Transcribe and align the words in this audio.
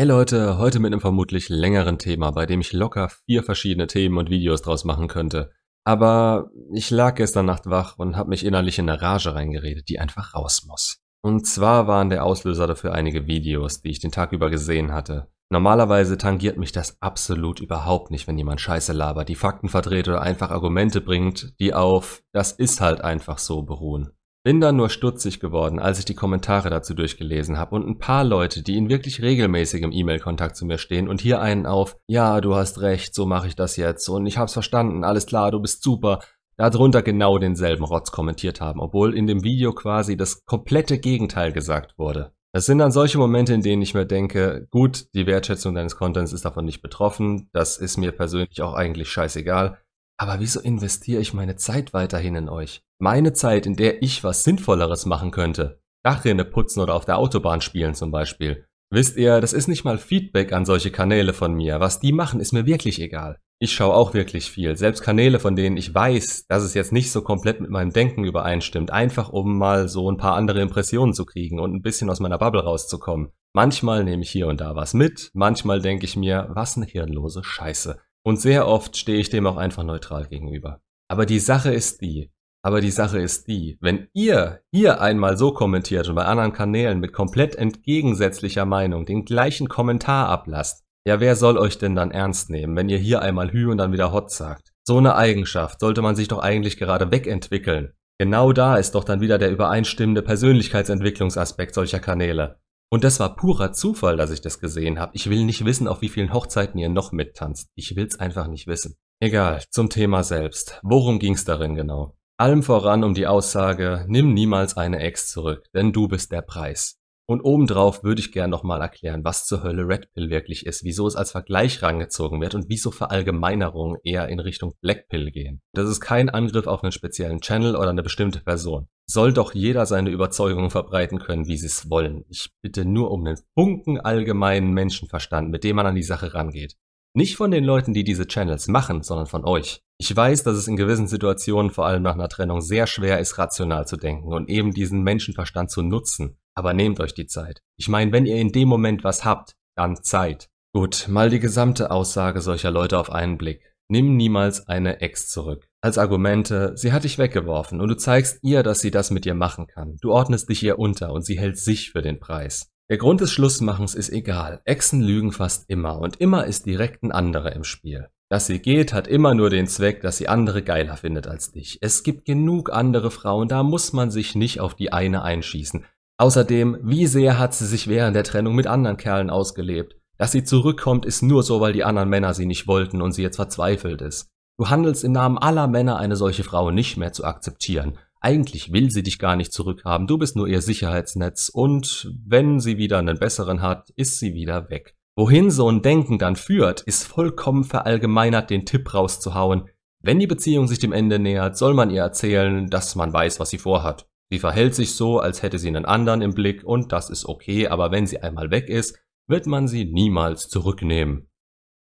Hey 0.00 0.06
Leute, 0.06 0.56
heute 0.56 0.78
mit 0.78 0.94
einem 0.94 1.02
vermutlich 1.02 1.50
längeren 1.50 1.98
Thema, 1.98 2.30
bei 2.30 2.46
dem 2.46 2.62
ich 2.62 2.72
locker 2.72 3.10
vier 3.26 3.42
verschiedene 3.42 3.86
Themen 3.86 4.16
und 4.16 4.30
Videos 4.30 4.62
draus 4.62 4.86
machen 4.86 5.08
könnte. 5.08 5.50
Aber 5.84 6.48
ich 6.72 6.90
lag 6.90 7.16
gestern 7.16 7.44
Nacht 7.44 7.68
wach 7.68 7.98
und 7.98 8.16
habe 8.16 8.30
mich 8.30 8.46
innerlich 8.46 8.78
in 8.78 8.88
eine 8.88 9.02
Rage 9.02 9.34
reingeredet, 9.34 9.90
die 9.90 9.98
einfach 9.98 10.32
raus 10.32 10.64
muss. 10.66 11.02
Und 11.20 11.46
zwar 11.46 11.86
waren 11.86 12.08
der 12.08 12.24
Auslöser 12.24 12.66
dafür 12.66 12.94
einige 12.94 13.26
Videos, 13.26 13.82
die 13.82 13.90
ich 13.90 14.00
den 14.00 14.10
Tag 14.10 14.32
über 14.32 14.48
gesehen 14.48 14.90
hatte. 14.90 15.28
Normalerweise 15.50 16.16
tangiert 16.16 16.56
mich 16.56 16.72
das 16.72 16.96
absolut 17.02 17.60
überhaupt 17.60 18.10
nicht, 18.10 18.26
wenn 18.26 18.38
jemand 18.38 18.62
Scheiße 18.62 18.94
labert, 18.94 19.28
die 19.28 19.34
Fakten 19.34 19.68
verdreht 19.68 20.08
oder 20.08 20.22
einfach 20.22 20.50
Argumente 20.50 21.02
bringt, 21.02 21.52
die 21.60 21.74
auf 21.74 22.22
das 22.32 22.52
ist 22.52 22.80
halt 22.80 23.02
einfach 23.02 23.36
so 23.36 23.64
beruhen. 23.64 24.12
Bin 24.42 24.58
dann 24.62 24.76
nur 24.76 24.88
stutzig 24.88 25.38
geworden, 25.38 25.78
als 25.78 25.98
ich 25.98 26.06
die 26.06 26.14
Kommentare 26.14 26.70
dazu 26.70 26.94
durchgelesen 26.94 27.58
habe 27.58 27.76
und 27.76 27.86
ein 27.86 27.98
paar 27.98 28.24
Leute, 28.24 28.62
die 28.62 28.78
in 28.78 28.88
wirklich 28.88 29.20
regelmäßigem 29.20 29.92
E-Mail-Kontakt 29.92 30.56
zu 30.56 30.64
mir 30.64 30.78
stehen 30.78 31.08
und 31.08 31.20
hier 31.20 31.42
einen 31.42 31.66
auf, 31.66 31.98
ja, 32.06 32.40
du 32.40 32.54
hast 32.54 32.80
recht, 32.80 33.14
so 33.14 33.26
mache 33.26 33.48
ich 33.48 33.54
das 33.54 33.76
jetzt 33.76 34.08
und 34.08 34.24
ich 34.24 34.38
hab's 34.38 34.54
verstanden, 34.54 35.04
alles 35.04 35.26
klar, 35.26 35.50
du 35.50 35.60
bist 35.60 35.82
super, 35.82 36.20
darunter 36.56 37.02
genau 37.02 37.36
denselben 37.36 37.84
Rotz 37.84 38.12
kommentiert 38.12 38.62
haben, 38.62 38.80
obwohl 38.80 39.14
in 39.14 39.26
dem 39.26 39.44
Video 39.44 39.74
quasi 39.74 40.16
das 40.16 40.42
komplette 40.46 40.98
Gegenteil 40.98 41.52
gesagt 41.52 41.98
wurde. 41.98 42.32
Es 42.52 42.64
sind 42.64 42.78
dann 42.78 42.92
solche 42.92 43.18
Momente, 43.18 43.52
in 43.52 43.60
denen 43.60 43.82
ich 43.82 43.92
mir 43.92 44.06
denke, 44.06 44.66
gut, 44.70 45.14
die 45.14 45.26
Wertschätzung 45.26 45.74
deines 45.74 45.96
Contents 45.96 46.32
ist 46.32 46.46
davon 46.46 46.64
nicht 46.64 46.80
betroffen, 46.80 47.50
das 47.52 47.76
ist 47.76 47.98
mir 47.98 48.12
persönlich 48.12 48.62
auch 48.62 48.72
eigentlich 48.72 49.10
scheißegal, 49.10 49.76
aber 50.20 50.38
wieso 50.38 50.60
investiere 50.60 51.22
ich 51.22 51.32
meine 51.32 51.56
Zeit 51.56 51.94
weiterhin 51.94 52.34
in 52.34 52.50
euch? 52.50 52.82
Meine 52.98 53.32
Zeit, 53.32 53.64
in 53.64 53.74
der 53.74 54.02
ich 54.02 54.22
was 54.22 54.44
Sinnvolleres 54.44 55.06
machen 55.06 55.30
könnte. 55.30 55.80
Dachrinne 56.04 56.44
putzen 56.44 56.80
oder 56.80 56.94
auf 56.94 57.06
der 57.06 57.16
Autobahn 57.16 57.62
spielen 57.62 57.94
zum 57.94 58.10
Beispiel. 58.10 58.66
Wisst 58.92 59.16
ihr, 59.16 59.40
das 59.40 59.54
ist 59.54 59.66
nicht 59.66 59.84
mal 59.84 59.96
Feedback 59.96 60.52
an 60.52 60.66
solche 60.66 60.90
Kanäle 60.90 61.32
von 61.32 61.54
mir. 61.54 61.80
Was 61.80 62.00
die 62.00 62.12
machen, 62.12 62.38
ist 62.38 62.52
mir 62.52 62.66
wirklich 62.66 63.00
egal. 63.00 63.38
Ich 63.60 63.72
schaue 63.72 63.94
auch 63.94 64.12
wirklich 64.12 64.50
viel. 64.50 64.76
Selbst 64.76 65.00
Kanäle, 65.00 65.40
von 65.40 65.56
denen 65.56 65.78
ich 65.78 65.94
weiß, 65.94 66.46
dass 66.48 66.64
es 66.64 66.74
jetzt 66.74 66.92
nicht 66.92 67.10
so 67.12 67.22
komplett 67.22 67.62
mit 67.62 67.70
meinem 67.70 67.90
Denken 67.90 68.24
übereinstimmt. 68.24 68.90
Einfach 68.90 69.30
um 69.30 69.56
mal 69.56 69.88
so 69.88 70.10
ein 70.10 70.18
paar 70.18 70.34
andere 70.34 70.60
Impressionen 70.60 71.14
zu 71.14 71.24
kriegen 71.24 71.60
und 71.60 71.74
ein 71.74 71.82
bisschen 71.82 72.10
aus 72.10 72.20
meiner 72.20 72.36
Bubble 72.36 72.62
rauszukommen. 72.62 73.30
Manchmal 73.54 74.04
nehme 74.04 74.22
ich 74.22 74.30
hier 74.30 74.48
und 74.48 74.60
da 74.60 74.76
was 74.76 74.92
mit. 74.92 75.30
Manchmal 75.32 75.80
denke 75.80 76.04
ich 76.04 76.14
mir, 76.14 76.50
was 76.52 76.76
eine 76.76 76.84
hirnlose 76.84 77.42
Scheiße. 77.42 77.98
Und 78.24 78.40
sehr 78.40 78.66
oft 78.66 78.96
stehe 78.96 79.18
ich 79.18 79.30
dem 79.30 79.46
auch 79.46 79.56
einfach 79.56 79.82
neutral 79.82 80.26
gegenüber. 80.26 80.80
Aber 81.08 81.26
die 81.26 81.40
Sache 81.40 81.72
ist 81.72 82.02
die, 82.02 82.30
aber 82.62 82.82
die 82.82 82.90
Sache 82.90 83.18
ist 83.18 83.48
die, 83.48 83.78
wenn 83.80 84.08
ihr 84.12 84.60
hier 84.70 85.00
einmal 85.00 85.38
so 85.38 85.52
kommentiert 85.52 86.08
und 86.08 86.14
bei 86.14 86.26
anderen 86.26 86.52
Kanälen 86.52 87.00
mit 87.00 87.12
komplett 87.14 87.56
entgegensätzlicher 87.56 88.66
Meinung 88.66 89.06
den 89.06 89.24
gleichen 89.24 89.68
Kommentar 89.68 90.28
ablasst, 90.28 90.84
ja 91.06 91.20
wer 91.20 91.36
soll 91.36 91.56
euch 91.56 91.78
denn 91.78 91.96
dann 91.96 92.10
ernst 92.10 92.50
nehmen, 92.50 92.76
wenn 92.76 92.90
ihr 92.90 92.98
hier 92.98 93.22
einmal 93.22 93.50
Hü 93.50 93.70
und 93.70 93.78
dann 93.78 93.92
wieder 93.92 94.12
Hot 94.12 94.30
sagt? 94.30 94.72
So 94.86 94.98
eine 94.98 95.14
Eigenschaft 95.14 95.80
sollte 95.80 96.02
man 96.02 96.16
sich 96.16 96.28
doch 96.28 96.40
eigentlich 96.40 96.76
gerade 96.76 97.10
wegentwickeln. 97.10 97.94
Genau 98.18 98.52
da 98.52 98.76
ist 98.76 98.94
doch 98.94 99.04
dann 99.04 99.22
wieder 99.22 99.38
der 99.38 99.50
übereinstimmende 99.50 100.20
Persönlichkeitsentwicklungsaspekt 100.20 101.74
solcher 101.74 102.00
Kanäle. 102.00 102.59
Und 102.92 103.04
das 103.04 103.20
war 103.20 103.36
purer 103.36 103.72
Zufall, 103.72 104.16
dass 104.16 104.32
ich 104.32 104.40
das 104.40 104.58
gesehen 104.58 104.98
habe. 104.98 105.12
Ich 105.14 105.30
will 105.30 105.44
nicht 105.44 105.64
wissen, 105.64 105.86
auf 105.86 106.02
wie 106.02 106.08
vielen 106.08 106.32
Hochzeiten 106.32 106.78
ihr 106.80 106.88
noch 106.88 107.12
mittanzt. 107.12 107.68
Ich 107.76 107.94
will's 107.94 108.18
einfach 108.18 108.48
nicht 108.48 108.66
wissen. 108.66 108.96
Egal, 109.20 109.62
zum 109.70 109.90
Thema 109.90 110.24
selbst. 110.24 110.80
Worum 110.82 111.20
ging's 111.20 111.44
darin 111.44 111.76
genau? 111.76 112.16
Allem 112.36 112.62
voran 112.62 113.04
um 113.04 113.14
die 113.14 113.26
Aussage, 113.26 114.06
nimm 114.08 114.34
niemals 114.34 114.76
eine 114.76 114.98
Ex 114.98 115.28
zurück, 115.28 115.68
denn 115.72 115.92
du 115.92 116.08
bist 116.08 116.32
der 116.32 116.42
Preis. 116.42 116.99
Und 117.30 117.42
obendrauf 117.42 118.02
würde 118.02 118.20
ich 118.20 118.32
gern 118.32 118.50
nochmal 118.50 118.80
erklären, 118.80 119.22
was 119.22 119.46
zur 119.46 119.62
Hölle 119.62 119.86
Red 119.86 120.12
Pill 120.12 120.30
wirklich 120.30 120.66
ist, 120.66 120.82
wieso 120.82 121.06
es 121.06 121.14
als 121.14 121.30
Vergleich 121.30 121.80
rangezogen 121.80 122.40
wird 122.40 122.56
und 122.56 122.68
wieso 122.68 122.90
Verallgemeinerungen 122.90 123.98
eher 124.02 124.28
in 124.28 124.40
Richtung 124.40 124.74
Black 124.80 125.08
Pill 125.08 125.30
gehen. 125.30 125.62
Das 125.72 125.88
ist 125.88 126.00
kein 126.00 126.28
Angriff 126.28 126.66
auf 126.66 126.82
einen 126.82 126.90
speziellen 126.90 127.40
Channel 127.40 127.76
oder 127.76 127.90
eine 127.90 128.02
bestimmte 128.02 128.40
Person. 128.40 128.88
Soll 129.06 129.32
doch 129.32 129.54
jeder 129.54 129.86
seine 129.86 130.10
Überzeugungen 130.10 130.70
verbreiten 130.70 131.20
können, 131.20 131.46
wie 131.46 131.56
sie 131.56 131.66
es 131.66 131.88
wollen. 131.88 132.24
Ich 132.30 132.50
bitte 132.62 132.84
nur 132.84 133.12
um 133.12 133.24
einen 133.24 133.38
Funken 133.54 134.00
allgemeinen 134.00 134.72
Menschenverstand, 134.72 135.50
mit 135.50 135.62
dem 135.62 135.76
man 135.76 135.86
an 135.86 135.94
die 135.94 136.02
Sache 136.02 136.34
rangeht. 136.34 136.74
Nicht 137.14 137.36
von 137.36 137.52
den 137.52 137.62
Leuten, 137.62 137.94
die 137.94 138.02
diese 138.02 138.26
Channels 138.26 138.66
machen, 138.66 139.04
sondern 139.04 139.26
von 139.26 139.44
euch. 139.44 139.82
Ich 139.98 140.14
weiß, 140.16 140.42
dass 140.42 140.56
es 140.56 140.66
in 140.66 140.76
gewissen 140.76 141.06
Situationen, 141.06 141.70
vor 141.70 141.86
allem 141.86 142.02
nach 142.02 142.14
einer 142.14 142.28
Trennung, 142.28 142.60
sehr 142.60 142.88
schwer 142.88 143.20
ist, 143.20 143.38
rational 143.38 143.86
zu 143.86 143.96
denken 143.96 144.32
und 144.32 144.48
eben 144.48 144.72
diesen 144.72 145.02
Menschenverstand 145.02 145.70
zu 145.70 145.82
nutzen. 145.82 146.38
Aber 146.60 146.74
nehmt 146.74 147.00
euch 147.00 147.14
die 147.14 147.24
Zeit. 147.24 147.62
Ich 147.78 147.88
meine, 147.88 148.12
wenn 148.12 148.26
ihr 148.26 148.36
in 148.36 148.52
dem 148.52 148.68
Moment 148.68 149.02
was 149.02 149.24
habt, 149.24 149.56
dann 149.76 150.02
Zeit. 150.02 150.50
Gut, 150.74 151.06
mal 151.08 151.30
die 151.30 151.40
gesamte 151.40 151.90
Aussage 151.90 152.42
solcher 152.42 152.70
Leute 152.70 152.98
auf 152.98 153.10
einen 153.10 153.38
Blick. 153.38 153.62
Nimm 153.88 154.18
niemals 154.18 154.68
eine 154.68 155.00
Ex 155.00 155.30
zurück. 155.30 155.70
Als 155.80 155.96
Argumente, 155.96 156.72
sie 156.76 156.92
hat 156.92 157.04
dich 157.04 157.16
weggeworfen 157.16 157.80
und 157.80 157.88
du 157.88 157.96
zeigst 157.96 158.40
ihr, 158.42 158.62
dass 158.62 158.80
sie 158.80 158.90
das 158.90 159.10
mit 159.10 159.24
dir 159.24 159.32
machen 159.32 159.68
kann. 159.68 159.96
Du 160.02 160.12
ordnest 160.12 160.50
dich 160.50 160.62
ihr 160.62 160.78
unter 160.78 161.14
und 161.14 161.24
sie 161.24 161.40
hält 161.40 161.56
sich 161.56 161.92
für 161.92 162.02
den 162.02 162.20
Preis. 162.20 162.68
Der 162.90 162.98
Grund 162.98 163.22
des 163.22 163.32
Schlussmachens 163.32 163.94
ist 163.94 164.10
egal. 164.10 164.60
Exen 164.66 165.00
lügen 165.00 165.32
fast 165.32 165.64
immer 165.70 165.98
und 165.98 166.20
immer 166.20 166.44
ist 166.44 166.66
direkt 166.66 167.02
ein 167.02 167.10
anderer 167.10 167.52
im 167.52 167.64
Spiel. 167.64 168.10
Dass 168.28 168.48
sie 168.48 168.58
geht, 168.58 168.92
hat 168.92 169.08
immer 169.08 169.34
nur 169.34 169.48
den 169.48 169.66
Zweck, 169.66 170.02
dass 170.02 170.18
sie 170.18 170.28
andere 170.28 170.62
geiler 170.62 170.98
findet 170.98 171.26
als 171.26 171.52
dich. 171.52 171.78
Es 171.80 172.02
gibt 172.02 172.26
genug 172.26 172.70
andere 172.70 173.10
Frauen, 173.10 173.48
da 173.48 173.62
muss 173.62 173.94
man 173.94 174.10
sich 174.10 174.34
nicht 174.34 174.60
auf 174.60 174.74
die 174.74 174.92
eine 174.92 175.22
einschießen. 175.22 175.86
Außerdem, 176.20 176.76
wie 176.82 177.06
sehr 177.06 177.38
hat 177.38 177.54
sie 177.54 177.64
sich 177.64 177.88
während 177.88 178.14
der 178.14 178.24
Trennung 178.24 178.54
mit 178.54 178.66
anderen 178.66 178.98
Kerlen 178.98 179.30
ausgelebt? 179.30 179.96
Dass 180.18 180.32
sie 180.32 180.44
zurückkommt, 180.44 181.06
ist 181.06 181.22
nur 181.22 181.42
so, 181.42 181.62
weil 181.62 181.72
die 181.72 181.82
anderen 181.82 182.10
Männer 182.10 182.34
sie 182.34 182.44
nicht 182.44 182.66
wollten 182.66 183.00
und 183.00 183.12
sie 183.12 183.22
jetzt 183.22 183.36
verzweifelt 183.36 184.02
ist. 184.02 184.28
Du 184.58 184.68
handelst 184.68 185.02
im 185.02 185.12
Namen 185.12 185.38
aller 185.38 185.66
Männer, 185.66 185.96
eine 185.98 186.16
solche 186.16 186.44
Frau 186.44 186.70
nicht 186.70 186.98
mehr 186.98 187.14
zu 187.14 187.24
akzeptieren. 187.24 187.96
Eigentlich 188.20 188.70
will 188.70 188.90
sie 188.90 189.02
dich 189.02 189.18
gar 189.18 189.34
nicht 189.34 189.50
zurückhaben, 189.50 190.06
du 190.06 190.18
bist 190.18 190.36
nur 190.36 190.46
ihr 190.46 190.60
Sicherheitsnetz 190.60 191.48
und 191.48 192.12
wenn 192.22 192.60
sie 192.60 192.76
wieder 192.76 192.98
einen 192.98 193.18
besseren 193.18 193.62
hat, 193.62 193.88
ist 193.96 194.18
sie 194.18 194.34
wieder 194.34 194.68
weg. 194.68 194.94
Wohin 195.16 195.50
so 195.50 195.70
ein 195.70 195.80
Denken 195.80 196.18
dann 196.18 196.36
führt, 196.36 196.82
ist 196.82 197.06
vollkommen 197.06 197.64
verallgemeinert 197.64 198.50
den 198.50 198.66
Tipp 198.66 198.92
rauszuhauen. 198.92 199.70
Wenn 200.02 200.18
die 200.18 200.26
Beziehung 200.26 200.68
sich 200.68 200.80
dem 200.80 200.92
Ende 200.92 201.18
nähert, 201.18 201.56
soll 201.56 201.72
man 201.72 201.88
ihr 201.88 202.02
erzählen, 202.02 202.68
dass 202.68 202.94
man 202.94 203.10
weiß, 203.10 203.40
was 203.40 203.48
sie 203.48 203.56
vorhat. 203.56 204.09
Sie 204.30 204.38
verhält 204.38 204.74
sich 204.74 204.94
so, 204.94 205.18
als 205.18 205.42
hätte 205.42 205.58
sie 205.58 205.68
einen 205.68 205.84
anderen 205.84 206.22
im 206.22 206.34
Blick 206.34 206.62
und 206.62 206.92
das 206.92 207.10
ist 207.10 207.26
okay, 207.26 207.66
aber 207.66 207.90
wenn 207.90 208.06
sie 208.06 208.20
einmal 208.20 208.50
weg 208.50 208.68
ist, 208.68 208.98
wird 209.26 209.46
man 209.46 209.66
sie 209.66 209.84
niemals 209.84 210.48
zurücknehmen. 210.48 211.28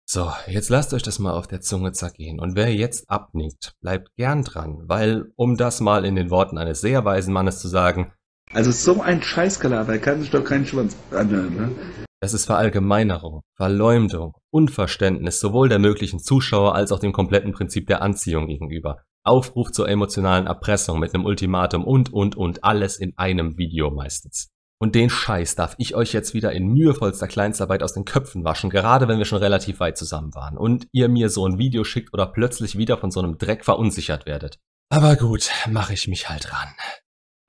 So, 0.05 0.31
jetzt 0.47 0.69
lasst 0.69 0.94
euch 0.94 1.03
das 1.03 1.19
mal 1.19 1.33
auf 1.33 1.47
der 1.47 1.61
Zunge 1.61 1.91
zergehen 1.91 2.39
und 2.39 2.55
wer 2.55 2.73
jetzt 2.73 3.09
abnickt, 3.09 3.73
bleibt 3.81 4.16
gern 4.16 4.44
dran, 4.44 4.83
weil, 4.88 5.31
um 5.35 5.57
das 5.57 5.81
mal 5.81 6.05
in 6.05 6.16
den 6.16 6.31
Worten 6.31 6.57
eines 6.57 6.81
sehr 6.81 7.05
weisen 7.05 7.33
Mannes 7.33 7.59
zu 7.59 7.67
sagen, 7.67 8.13
also 8.51 8.71
so 8.71 9.01
ein 9.01 9.21
Scheißgelaber 9.21 10.00
kann 10.00 10.21
sich 10.21 10.31
doch 10.31 10.44
kein 10.44 10.66
Schwanz 10.66 10.97
anhören, 11.11 11.56
ne? 11.56 11.71
Das 12.22 12.34
ist 12.34 12.46
Verallgemeinerung, 12.46 13.44
Verleumdung, 13.56 14.34
Unverständnis 14.52 15.40
sowohl 15.40 15.69
der 15.69 15.80
möglichen 15.80 16.19
Zuschauer 16.19 16.75
als 16.75 16.91
auch 16.91 17.00
dem 17.00 17.13
kompletten 17.13 17.53
Prinzip 17.53 17.88
der 17.88 18.02
Anziehung 18.02 18.47
gegenüber. 18.47 19.03
Aufruf 19.24 19.72
zur 19.72 19.88
emotionalen 19.88 20.46
Erpressung 20.46 21.00
mit 21.00 21.13
einem 21.13 21.25
Ultimatum 21.25 21.85
und, 21.85 22.12
und, 22.12 22.35
und, 22.35 22.63
alles 22.63 22.97
in 22.97 23.18
einem 23.18 23.57
Video 23.57 23.90
meistens. 23.90 24.50
Und 24.81 24.96
den 24.96 25.09
Scheiß 25.09 25.56
darf 25.56 25.75
ich 25.78 25.96
euch 25.96 26.12
jetzt 26.12 26.34
wieder 26.34 26.52
in 26.52 26.68
mühevollster 26.68 27.28
Kleinstarbeit 27.28 27.84
aus 27.84 27.94
den 27.94 28.06
Köpfen 28.06 28.44
waschen, 28.44 28.69
gerade 28.69 29.07
wenn 29.07 29.18
wir 29.18 29.25
schon 29.25 29.40
relativ 29.40 29.80
weit 29.80 29.97
zusammen 29.97 30.34
waren 30.36 30.57
und 30.57 30.88
ihr 30.91 31.07
mir 31.07 31.30
so 31.30 31.46
ein 31.46 31.57
Video 31.57 31.86
schickt 31.86 32.13
oder 32.13 32.25
plötzlich 32.28 32.78
wieder 32.78 32.97
von 32.97 33.12
so 33.12 33.22
einem 33.22 33.38
Dreck 33.38 33.63
verunsichert 33.63 34.25
werdet. 34.25 34.57
Aber 34.90 35.16
gut, 35.16 35.51
mache 35.69 35.94
ich 35.94 36.07
mich 36.07 36.30
halt 36.30 36.51
ran. 36.51 36.69